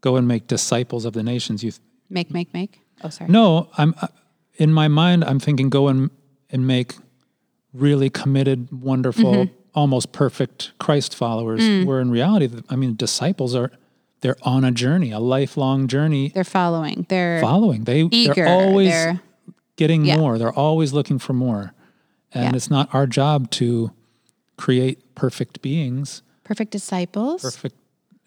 go 0.00 0.16
and 0.16 0.26
make 0.26 0.46
disciples 0.46 1.04
of 1.04 1.12
the 1.12 1.22
nations. 1.22 1.62
You 1.62 1.72
Make, 2.08 2.30
make, 2.32 2.52
make. 2.54 2.80
Oh, 3.04 3.10
sorry. 3.10 3.30
no, 3.30 3.68
I'm 3.78 3.94
uh, 4.02 4.08
in 4.56 4.72
my 4.72 4.88
mind. 4.88 5.22
I'm 5.24 5.38
thinking, 5.38 5.68
go 5.70 5.88
and 5.88 6.10
and 6.52 6.66
make 6.66 6.94
really 7.72 8.10
committed, 8.10 8.68
wonderful, 8.72 9.32
Mm-hmm. 9.32 9.54
almost 9.74 10.10
perfect 10.12 10.72
Christ 10.78 11.14
followers. 11.14 11.60
Mm. 11.60 11.84
Where 11.86 12.00
in 12.00 12.10
reality, 12.10 12.48
I 12.68 12.74
mean, 12.76 12.96
disciples 12.96 13.54
are 13.54 13.70
they're 14.22 14.36
on 14.42 14.64
a 14.64 14.72
journey, 14.72 15.12
a 15.12 15.18
lifelong 15.20 15.86
journey, 15.88 16.30
They're 16.34 16.42
following. 16.44 17.06
They're 17.08 17.40
following. 17.40 17.84
They 17.84 18.02
eager. 18.10 18.34
they're 18.34 18.48
always 18.48 18.88
they're 18.90 19.20
getting 19.76 20.04
Yeah. 20.04 20.16
more. 20.18 20.36
They're 20.38 20.58
always 20.66 20.92
looking 20.92 21.18
for 21.18 21.32
more. 21.34 21.72
And 22.34 22.44
Yeah. 22.52 22.56
it's 22.56 22.70
not 22.70 22.88
our 22.94 23.06
job 23.06 23.50
to 23.52 23.92
create 24.56 25.14
perfect 25.14 25.62
beings. 25.62 26.22
perfect 26.44 26.72
disciples. 26.72 27.42
Perfect. 27.42 27.76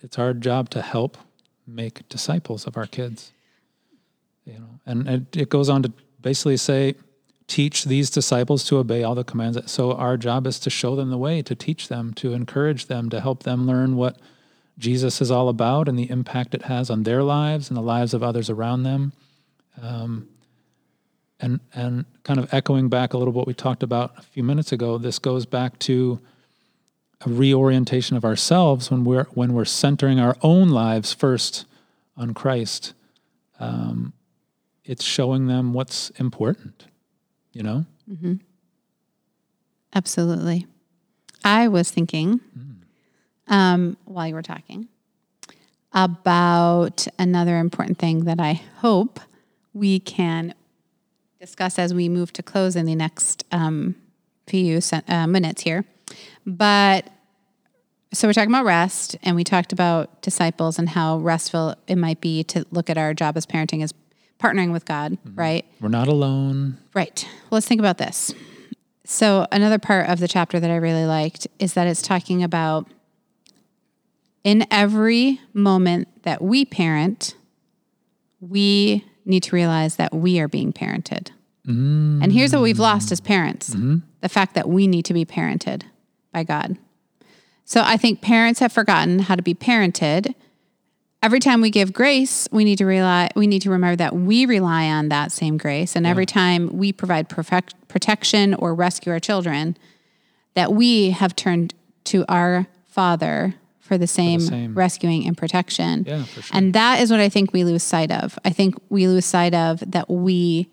It's 0.04 0.20
our 0.20 0.34
job 0.34 0.70
to 0.72 0.82
help 0.82 1.18
make 1.66 2.08
disciples 2.10 2.68
of 2.68 2.78
our 2.78 2.86
kids. 2.86 3.32
You 4.46 4.60
know, 4.60 4.80
and 4.86 5.08
it, 5.08 5.38
it 5.38 5.50
goes 5.50 5.70
on 5.70 5.82
to 5.84 5.94
basically 6.22 6.58
say, 6.58 6.96
teach 7.48 7.86
these 7.86 8.10
disciples 8.10 8.64
to 8.66 8.78
obey 8.78 9.04
all 9.04 9.16
the 9.16 9.24
commands. 9.24 9.60
So 9.72 9.94
our 9.94 10.18
job 10.18 10.46
is 10.46 10.60
to 10.60 10.70
show 10.70 10.96
them 10.96 11.10
the 11.10 11.18
way, 11.18 11.42
to 11.42 11.56
teach 11.56 11.88
them, 11.88 12.14
to 12.16 12.34
encourage 12.34 12.88
them, 12.88 13.10
to 13.10 13.22
help 13.22 13.44
them 13.44 13.66
learn 13.66 13.96
what 13.96 14.18
Jesus 14.78 15.22
is 15.22 15.32
all 15.32 15.50
about 15.50 15.88
and 15.88 15.98
the 15.98 16.10
impact 16.10 16.54
it 16.54 16.64
has 16.64 16.90
on 16.90 17.04
their 17.04 17.24
lives 17.24 17.70
and 17.70 17.78
the 17.78 17.82
lives 17.82 18.14
of 18.14 18.24
others 18.24 18.50
around 18.50 18.84
them. 18.84 19.14
Um, 19.82 20.28
and 21.40 21.60
and 21.74 22.06
kind 22.24 22.40
of 22.40 22.54
echoing 22.54 22.90
back 22.90 23.14
a 23.14 23.18
little 23.18 23.34
bit 23.34 23.38
what 23.38 23.48
we 23.48 23.54
talked 23.54 23.84
about 23.84 24.18
a 24.18 24.22
few 24.22 24.44
minutes 24.44 24.72
ago, 24.72 24.98
this 24.98 25.20
goes 25.20 25.46
back 25.46 25.78
to 25.80 26.20
a 27.26 27.30
reorientation 27.30 28.18
of 28.18 28.26
ourselves 28.26 28.92
when 28.92 29.04
we're 29.04 29.26
when 29.34 29.54
we're 29.54 29.66
centering 29.66 30.20
our 30.20 30.36
own 30.42 30.70
lives 30.70 31.14
first 31.14 31.66
on 32.18 32.34
Christ. 32.34 32.94
Um, 33.60 34.14
it's 34.84 35.04
showing 35.04 35.48
them 35.48 35.74
what's 35.74 36.10
important, 36.12 36.88
you 37.54 37.64
know. 37.64 37.86
Absolutely. 39.96 40.68
I 41.46 41.68
was 41.68 41.92
thinking 41.92 42.42
um, 43.48 43.98
while 44.06 44.28
you 44.28 44.34
were 44.34 44.42
talking 44.42 44.88
about 45.94 47.08
another 47.20 47.60
important 47.60 48.00
thing 48.00 48.26
that 48.26 48.40
I 48.40 48.62
hope 48.80 49.20
we 49.74 50.00
can 50.00 50.54
discuss 51.40 51.78
as 51.78 51.94
we 51.94 52.10
move 52.10 52.34
to 52.34 52.44
close 52.44 52.76
in 52.76 52.86
the 52.86 52.96
next 52.96 53.44
um, 53.52 53.96
few 54.48 54.80
uh, 55.08 55.28
minutes 55.28 55.62
here. 55.62 55.86
But 56.46 57.10
so 58.14 58.28
we're 58.28 58.34
talking 58.34 58.52
about 58.52 58.66
rest, 58.66 59.18
and 59.24 59.36
we 59.36 59.44
talked 59.44 59.74
about 59.74 60.22
disciples 60.22 60.78
and 60.78 60.90
how 60.90 61.18
restful 61.18 61.76
it 61.88 61.98
might 61.98 62.22
be 62.22 62.44
to 62.46 62.66
look 62.72 62.90
at 62.90 62.98
our 62.98 63.14
job 63.14 63.38
as 63.38 63.46
parenting 63.46 63.84
as 63.84 63.94
partnering 64.40 64.72
with 64.72 64.86
God, 64.86 65.14
mm-hmm. 65.14 65.36
right? 65.36 65.66
We're 65.82 65.90
not 65.90 66.08
alone. 66.08 66.78
Right. 66.94 67.28
Well, 67.44 67.58
let's 67.58 67.68
think 67.68 67.80
about 67.80 67.98
this. 67.98 68.34
So, 69.06 69.48
another 69.52 69.80
part 69.80 70.10
of 70.10 70.20
the 70.20 70.28
chapter 70.28 70.60
that 70.60 70.70
I 70.70 70.76
really 70.76 71.06
liked 71.06 71.48
is 71.60 71.74
that 71.74 71.88
it's 71.88 72.02
talking 72.02 72.44
about 72.44 72.88
in 74.44 74.66
every 74.70 75.42
moment 75.54 76.24
that 76.24 76.42
we 76.42 76.66
parent, 76.66 77.36
we 78.40 79.06
need 79.26 79.44
to 79.44 79.56
realize 79.56 79.96
that 79.96 80.14
we 80.14 80.40
are 80.40 80.48
being 80.48 80.72
parented. 80.72 81.30
And 82.24 82.32
here's 82.34 82.52
what 82.52 82.62
we've 82.62 82.80
lost 82.80 83.12
as 83.12 83.22
parents 83.22 83.70
mm-hmm. 83.70 84.00
the 84.20 84.30
fact 84.30 84.54
that 84.56 84.68
we 84.68 84.86
need 84.86 85.06
to 85.06 85.14
be 85.14 85.26
parented 85.26 85.84
by 86.34 86.44
God. 86.44 86.78
So, 87.64 87.82
I 87.84 87.96
think 87.96 88.22
parents 88.22 88.60
have 88.60 88.74
forgotten 88.74 89.20
how 89.20 89.36
to 89.36 89.42
be 89.42 89.54
parented 89.54 90.36
every 91.24 91.40
time 91.40 91.62
we 91.62 91.72
give 91.72 91.94
grace, 91.94 92.48
we 92.52 92.66
need 92.66 92.78
to 92.78 92.86
rely 92.86 93.30
we 93.36 93.48
need 93.48 93.62
to 93.64 93.72
remember 93.72 93.96
that 93.96 94.14
we 94.14 94.46
rely 94.46 94.90
on 94.90 95.10
that 95.10 95.32
same 95.32 95.58
grace. 95.58 95.96
And 95.96 96.06
every 96.06 96.26
time 96.26 96.78
we 96.78 96.92
provide 96.92 97.30
perfect 97.30 97.74
protection 97.88 98.54
or 98.54 98.76
rescue 98.76 99.12
our 99.12 99.20
children, 99.20 99.78
that 100.54 100.74
we 100.74 101.12
have 101.12 101.36
turned 101.36 101.74
to 102.06 102.26
our 102.28 102.68
Father 102.86 103.56
for 103.80 103.98
the 103.98 104.08
same, 104.08 104.40
same. 104.40 104.76
rescuing 104.76 105.26
and 105.26 105.38
protection. 105.38 106.06
Yeah, 106.08 106.24
for 106.26 106.42
sure. 106.42 106.58
And 106.58 106.74
that 106.74 107.02
is 107.02 107.10
what 107.10 107.20
I 107.20 107.30
think 107.30 107.54
we 107.54 107.64
lose 107.64 107.84
sight 107.84 108.12
of. 108.12 108.38
I 108.46 108.50
think 108.52 108.76
we 108.90 109.08
lose 109.08 109.26
sight 109.26 109.54
of 109.54 109.84
that 109.92 110.10
we 110.10 110.68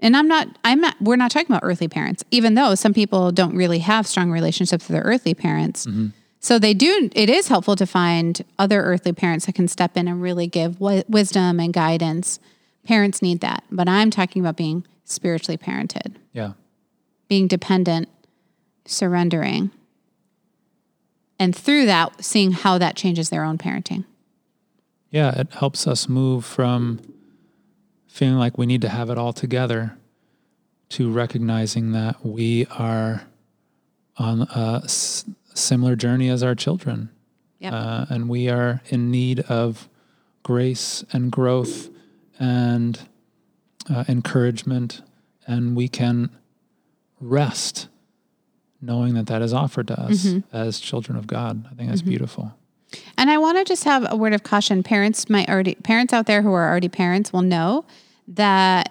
and 0.00 0.16
I'm 0.16 0.28
not 0.28 0.48
I'm 0.64 0.80
not 0.80 0.96
we're 1.00 1.16
not 1.16 1.30
talking 1.30 1.50
about 1.50 1.62
earthly 1.64 1.88
parents, 1.88 2.24
even 2.30 2.54
though 2.54 2.74
some 2.74 2.94
people 2.94 3.32
don't 3.32 3.56
really 3.56 3.80
have 3.80 4.06
strong 4.06 4.30
relationships 4.30 4.86
with 4.88 4.94
their 4.94 5.02
earthly 5.04 5.34
parents. 5.34 5.86
Mm-hmm. 5.86 6.08
So 6.40 6.58
they 6.58 6.72
do 6.74 7.10
it 7.14 7.28
is 7.28 7.48
helpful 7.48 7.74
to 7.76 7.86
find 7.86 8.44
other 8.58 8.82
earthly 8.82 9.12
parents 9.12 9.46
that 9.46 9.54
can 9.54 9.66
step 9.68 9.96
in 9.96 10.06
and 10.08 10.22
really 10.22 10.46
give 10.46 10.74
wi- 10.74 11.04
wisdom 11.08 11.58
and 11.60 11.72
guidance. 11.72 12.38
Parents 12.84 13.20
need 13.20 13.40
that. 13.40 13.64
But 13.70 13.88
I'm 13.88 14.10
talking 14.10 14.40
about 14.40 14.56
being 14.56 14.86
spiritually 15.04 15.58
parented, 15.58 16.14
Yeah. 16.32 16.52
being 17.28 17.48
dependent, 17.48 18.08
surrendering. 18.84 19.70
And 21.40 21.54
through 21.54 21.86
that, 21.86 22.24
seeing 22.24 22.52
how 22.52 22.78
that 22.78 22.96
changes 22.96 23.30
their 23.30 23.44
own 23.44 23.58
parenting. 23.58 24.04
Yeah, 25.10 25.38
it 25.40 25.52
helps 25.54 25.86
us 25.86 26.08
move 26.08 26.44
from 26.44 27.00
feeling 28.08 28.36
like 28.36 28.58
we 28.58 28.66
need 28.66 28.82
to 28.82 28.88
have 28.88 29.10
it 29.10 29.18
all 29.18 29.32
together 29.32 29.96
to 30.90 31.10
recognizing 31.10 31.92
that 31.92 32.24
we 32.24 32.66
are 32.70 33.22
on 34.16 34.42
a 34.54 34.80
s- 34.84 35.24
similar 35.54 35.94
journey 35.94 36.28
as 36.28 36.42
our 36.42 36.54
children. 36.54 37.10
Yep. 37.60 37.72
Uh, 37.72 38.06
and 38.08 38.28
we 38.28 38.48
are 38.48 38.80
in 38.88 39.10
need 39.10 39.40
of 39.40 39.88
grace 40.42 41.04
and 41.12 41.30
growth 41.30 41.90
and 42.38 42.98
uh, 43.90 44.04
encouragement. 44.08 45.02
And 45.46 45.76
we 45.76 45.88
can 45.88 46.30
rest 47.20 47.88
knowing 48.80 49.14
that 49.14 49.26
that 49.26 49.42
is 49.42 49.52
offered 49.52 49.88
to 49.88 50.00
us 50.00 50.26
as 50.52 50.78
children 50.78 51.18
of 51.18 51.26
God. 51.26 51.66
I 51.70 51.74
think 51.74 51.88
that's 51.90 52.02
beautiful. 52.02 52.54
And 53.16 53.30
I 53.30 53.38
want 53.38 53.58
to 53.58 53.64
just 53.64 53.84
have 53.84 54.06
a 54.10 54.16
word 54.16 54.32
of 54.32 54.42
caution. 54.42 54.82
Parents 54.82 55.28
might 55.28 55.48
already 55.48 55.74
parents 55.74 56.12
out 56.12 56.26
there 56.26 56.42
who 56.42 56.52
are 56.52 56.68
already 56.68 56.88
parents 56.88 57.32
will 57.32 57.42
know 57.42 57.84
that 58.28 58.90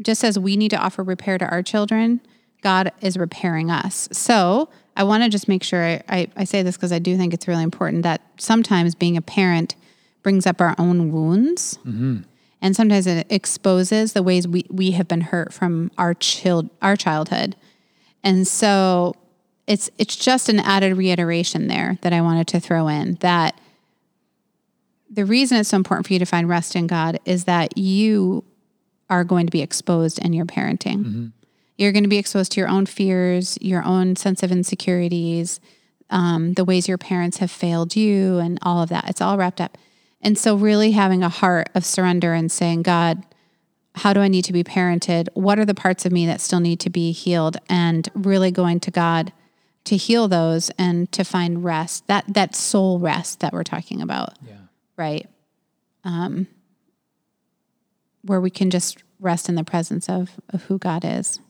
just 0.00 0.24
as 0.24 0.38
we 0.38 0.56
need 0.56 0.70
to 0.70 0.76
offer 0.76 1.02
repair 1.02 1.38
to 1.38 1.46
our 1.46 1.62
children, 1.62 2.20
God 2.62 2.92
is 3.00 3.16
repairing 3.16 3.70
us. 3.70 4.08
So 4.12 4.68
I 4.96 5.04
want 5.04 5.22
to 5.22 5.28
just 5.28 5.48
make 5.48 5.62
sure 5.62 5.82
I, 5.82 6.02
I, 6.08 6.28
I 6.36 6.44
say 6.44 6.62
this 6.62 6.76
because 6.76 6.92
I 6.92 6.98
do 6.98 7.16
think 7.16 7.32
it's 7.32 7.48
really 7.48 7.62
important 7.62 8.02
that 8.02 8.20
sometimes 8.36 8.94
being 8.94 9.16
a 9.16 9.22
parent 9.22 9.74
brings 10.22 10.46
up 10.46 10.60
our 10.60 10.74
own 10.78 11.12
wounds. 11.12 11.78
Mm-hmm. 11.78 12.18
And 12.60 12.76
sometimes 12.76 13.06
it 13.06 13.26
exposes 13.28 14.12
the 14.12 14.22
ways 14.22 14.46
we, 14.46 14.64
we 14.70 14.92
have 14.92 15.08
been 15.08 15.22
hurt 15.22 15.52
from 15.52 15.90
our 15.98 16.14
child 16.14 16.70
our 16.80 16.96
childhood. 16.96 17.56
And 18.22 18.46
so 18.46 19.16
it's 19.66 19.90
it's 19.98 20.16
just 20.16 20.48
an 20.48 20.58
added 20.60 20.96
reiteration 20.96 21.68
there 21.68 21.98
that 22.02 22.12
I 22.12 22.20
wanted 22.20 22.48
to 22.48 22.60
throw 22.60 22.88
in 22.88 23.14
that 23.20 23.58
the 25.08 25.24
reason 25.24 25.58
it's 25.58 25.68
so 25.68 25.76
important 25.76 26.06
for 26.06 26.14
you 26.14 26.18
to 26.18 26.24
find 26.24 26.48
rest 26.48 26.74
in 26.74 26.86
God 26.86 27.20
is 27.24 27.44
that 27.44 27.76
you 27.76 28.44
are 29.10 29.24
going 29.24 29.46
to 29.46 29.50
be 29.50 29.60
exposed 29.60 30.18
in 30.18 30.32
your 30.32 30.46
parenting. 30.46 31.04
You're 31.76 31.92
going 31.92 32.04
to 32.04 32.08
be 32.08 32.18
exposed 32.18 32.52
to 32.52 32.60
your 32.60 32.68
own 32.68 32.86
fears, 32.86 33.58
your 33.60 33.84
own 33.84 34.16
sense 34.16 34.42
of 34.42 34.50
insecurities, 34.50 35.60
um, 36.08 36.54
the 36.54 36.64
ways 36.64 36.88
your 36.88 36.98
parents 36.98 37.38
have 37.38 37.50
failed 37.50 37.94
you, 37.94 38.38
and 38.38 38.58
all 38.62 38.82
of 38.82 38.88
that. 38.88 39.08
It's 39.08 39.20
all 39.20 39.36
wrapped 39.36 39.60
up. 39.60 39.76
And 40.20 40.38
so, 40.38 40.54
really 40.54 40.92
having 40.92 41.22
a 41.22 41.28
heart 41.28 41.68
of 41.74 41.84
surrender 41.84 42.32
and 42.32 42.50
saying, 42.50 42.82
God, 42.82 43.24
how 43.96 44.12
do 44.12 44.20
I 44.20 44.28
need 44.28 44.44
to 44.46 44.52
be 44.52 44.64
parented? 44.64 45.28
What 45.34 45.58
are 45.58 45.64
the 45.64 45.74
parts 45.74 46.06
of 46.06 46.12
me 46.12 46.26
that 46.26 46.40
still 46.40 46.60
need 46.60 46.80
to 46.80 46.90
be 46.90 47.12
healed? 47.12 47.56
And 47.68 48.08
really 48.14 48.50
going 48.50 48.80
to 48.80 48.90
God 48.90 49.32
to 49.84 49.96
heal 49.96 50.28
those 50.28 50.70
and 50.78 51.10
to 51.12 51.24
find 51.24 51.64
rest, 51.64 52.06
that 52.06 52.24
that 52.34 52.54
soul 52.54 52.98
rest 52.98 53.40
that 53.40 53.52
we're 53.52 53.64
talking 53.64 54.00
about, 54.00 54.38
Yeah. 54.46 54.54
right? 54.96 55.28
Um, 56.04 56.46
where 58.22 58.40
we 58.40 58.50
can 58.50 58.70
just 58.70 59.02
rest 59.18 59.48
in 59.48 59.54
the 59.54 59.64
presence 59.64 60.08
of, 60.08 60.30
of 60.50 60.64
who 60.64 60.78
God 60.78 61.04
is 61.04 61.40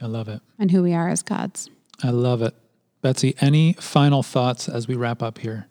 I 0.00 0.06
love 0.06 0.28
it. 0.28 0.40
and 0.58 0.70
who 0.70 0.82
we 0.82 0.92
are 0.94 1.08
as 1.08 1.22
God's. 1.22 1.70
I 2.02 2.10
love 2.10 2.42
it. 2.42 2.54
Betsy, 3.02 3.34
any 3.40 3.74
final 3.74 4.22
thoughts 4.22 4.68
as 4.68 4.88
we 4.88 4.94
wrap 4.96 5.22
up 5.22 5.38
here? 5.38 5.66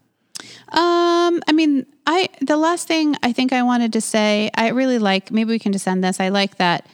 Um, 0.70 1.42
I 1.48 1.52
mean, 1.54 1.86
I 2.06 2.30
the 2.42 2.58
last 2.58 2.88
thing 2.88 3.16
I 3.24 3.32
think 3.34 3.52
I 3.54 3.64
wanted 3.64 3.94
to 3.94 4.02
say, 4.02 4.50
I 4.56 4.70
really 4.70 5.00
like. 5.00 5.32
Maybe 5.32 5.50
we 5.50 5.60
can 5.60 5.72
just 5.74 5.88
end 5.88 6.04
this. 6.04 6.20
I 6.20 6.30
like 6.30 6.58
that 6.58 6.88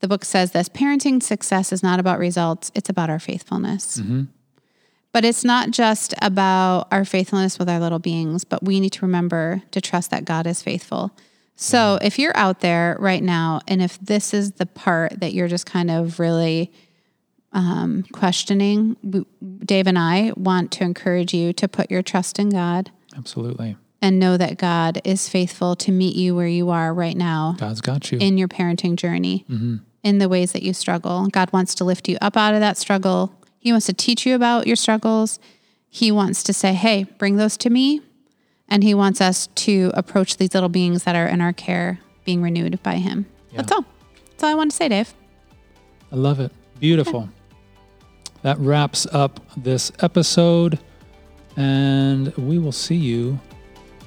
the 0.00 0.08
book 0.08 0.24
says 0.24 0.52
this: 0.52 0.68
parenting 0.68 1.22
success 1.22 1.72
is 1.72 1.82
not 1.82 2.00
about 2.00 2.18
results; 2.18 2.70
it's 2.74 2.88
about 2.88 3.10
our 3.10 3.18
faithfulness. 3.18 4.00
But 5.12 5.24
it's 5.24 5.44
not 5.44 5.70
just 5.70 6.12
about 6.20 6.88
our 6.92 7.04
faithfulness 7.06 7.58
with 7.58 7.70
our 7.70 7.80
little 7.80 7.98
beings, 7.98 8.44
but 8.44 8.62
we 8.62 8.80
need 8.80 8.90
to 8.92 9.06
remember 9.06 9.62
to 9.70 9.80
trust 9.80 10.10
that 10.10 10.26
God 10.26 10.46
is 10.46 10.62
faithful. 10.62 11.10
So 11.54 11.98
if 12.02 12.18
you're 12.18 12.36
out 12.36 12.60
there 12.60 12.98
right 13.00 13.22
now, 13.22 13.60
and 13.66 13.80
if 13.80 13.98
this 13.98 14.34
is 14.34 14.52
the 14.52 14.66
part 14.66 15.20
that 15.20 15.32
you're 15.32 15.48
just 15.48 15.64
kind 15.64 15.90
of 15.90 16.20
really 16.20 16.70
um, 17.52 18.04
questioning, 18.12 18.96
we- 19.02 19.24
Dave 19.64 19.86
and 19.86 19.98
I 19.98 20.32
want 20.36 20.70
to 20.72 20.84
encourage 20.84 21.32
you 21.32 21.54
to 21.54 21.66
put 21.66 21.90
your 21.90 22.02
trust 22.02 22.38
in 22.38 22.50
God 22.50 22.90
Absolutely. 23.16 23.76
And 24.02 24.18
know 24.18 24.36
that 24.36 24.58
God 24.58 25.00
is 25.04 25.28
faithful 25.28 25.74
to 25.76 25.92
meet 25.92 26.16
you 26.16 26.34
where 26.34 26.46
you 26.46 26.70
are 26.70 26.92
right 26.92 27.16
now 27.16 27.56
God's 27.58 27.80
got 27.80 28.12
you. 28.12 28.18
in 28.18 28.38
your 28.38 28.48
parenting 28.48 28.96
journey, 28.96 29.44
mm-hmm. 29.50 29.76
in 30.02 30.18
the 30.18 30.28
ways 30.28 30.52
that 30.52 30.62
you 30.62 30.72
struggle. 30.74 31.26
God 31.28 31.52
wants 31.52 31.74
to 31.76 31.84
lift 31.84 32.08
you 32.08 32.18
up 32.20 32.36
out 32.36 32.54
of 32.54 32.60
that 32.60 32.76
struggle. 32.76 33.34
He 33.58 33.72
wants 33.72 33.86
to 33.86 33.92
teach 33.92 34.26
you 34.26 34.34
about 34.34 34.66
your 34.66 34.76
struggles. 34.76 35.38
He 35.88 36.12
wants 36.12 36.42
to 36.44 36.52
say, 36.52 36.74
hey, 36.74 37.04
bring 37.04 37.36
those 37.36 37.56
to 37.58 37.70
me. 37.70 38.02
And 38.68 38.82
He 38.82 38.94
wants 38.94 39.20
us 39.20 39.46
to 39.46 39.92
approach 39.94 40.36
these 40.36 40.52
little 40.52 40.68
beings 40.68 41.04
that 41.04 41.16
are 41.16 41.26
in 41.26 41.40
our 41.40 41.52
care 41.52 42.00
being 42.24 42.42
renewed 42.42 42.82
by 42.82 42.96
Him. 42.96 43.26
That's 43.54 43.72
all. 43.72 43.84
That's 44.30 44.44
all 44.44 44.50
I 44.50 44.54
want 44.54 44.72
to 44.72 44.76
say, 44.76 44.88
Dave. 44.88 45.14
I 46.12 46.16
love 46.16 46.40
it. 46.40 46.52
Beautiful. 46.78 47.28
That 48.42 48.58
wraps 48.58 49.06
up 49.12 49.40
this 49.56 49.90
episode, 50.00 50.78
and 51.56 52.34
we 52.36 52.58
will 52.58 52.72
see 52.72 52.96
you 52.96 53.40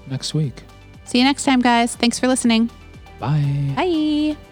next 0.09 0.33
week. 0.33 0.63
See 1.05 1.19
you 1.19 1.23
next 1.23 1.43
time, 1.43 1.61
guys. 1.61 1.95
Thanks 1.95 2.19
for 2.19 2.27
listening. 2.27 2.69
Bye. 3.19 3.73
Bye. 3.75 4.48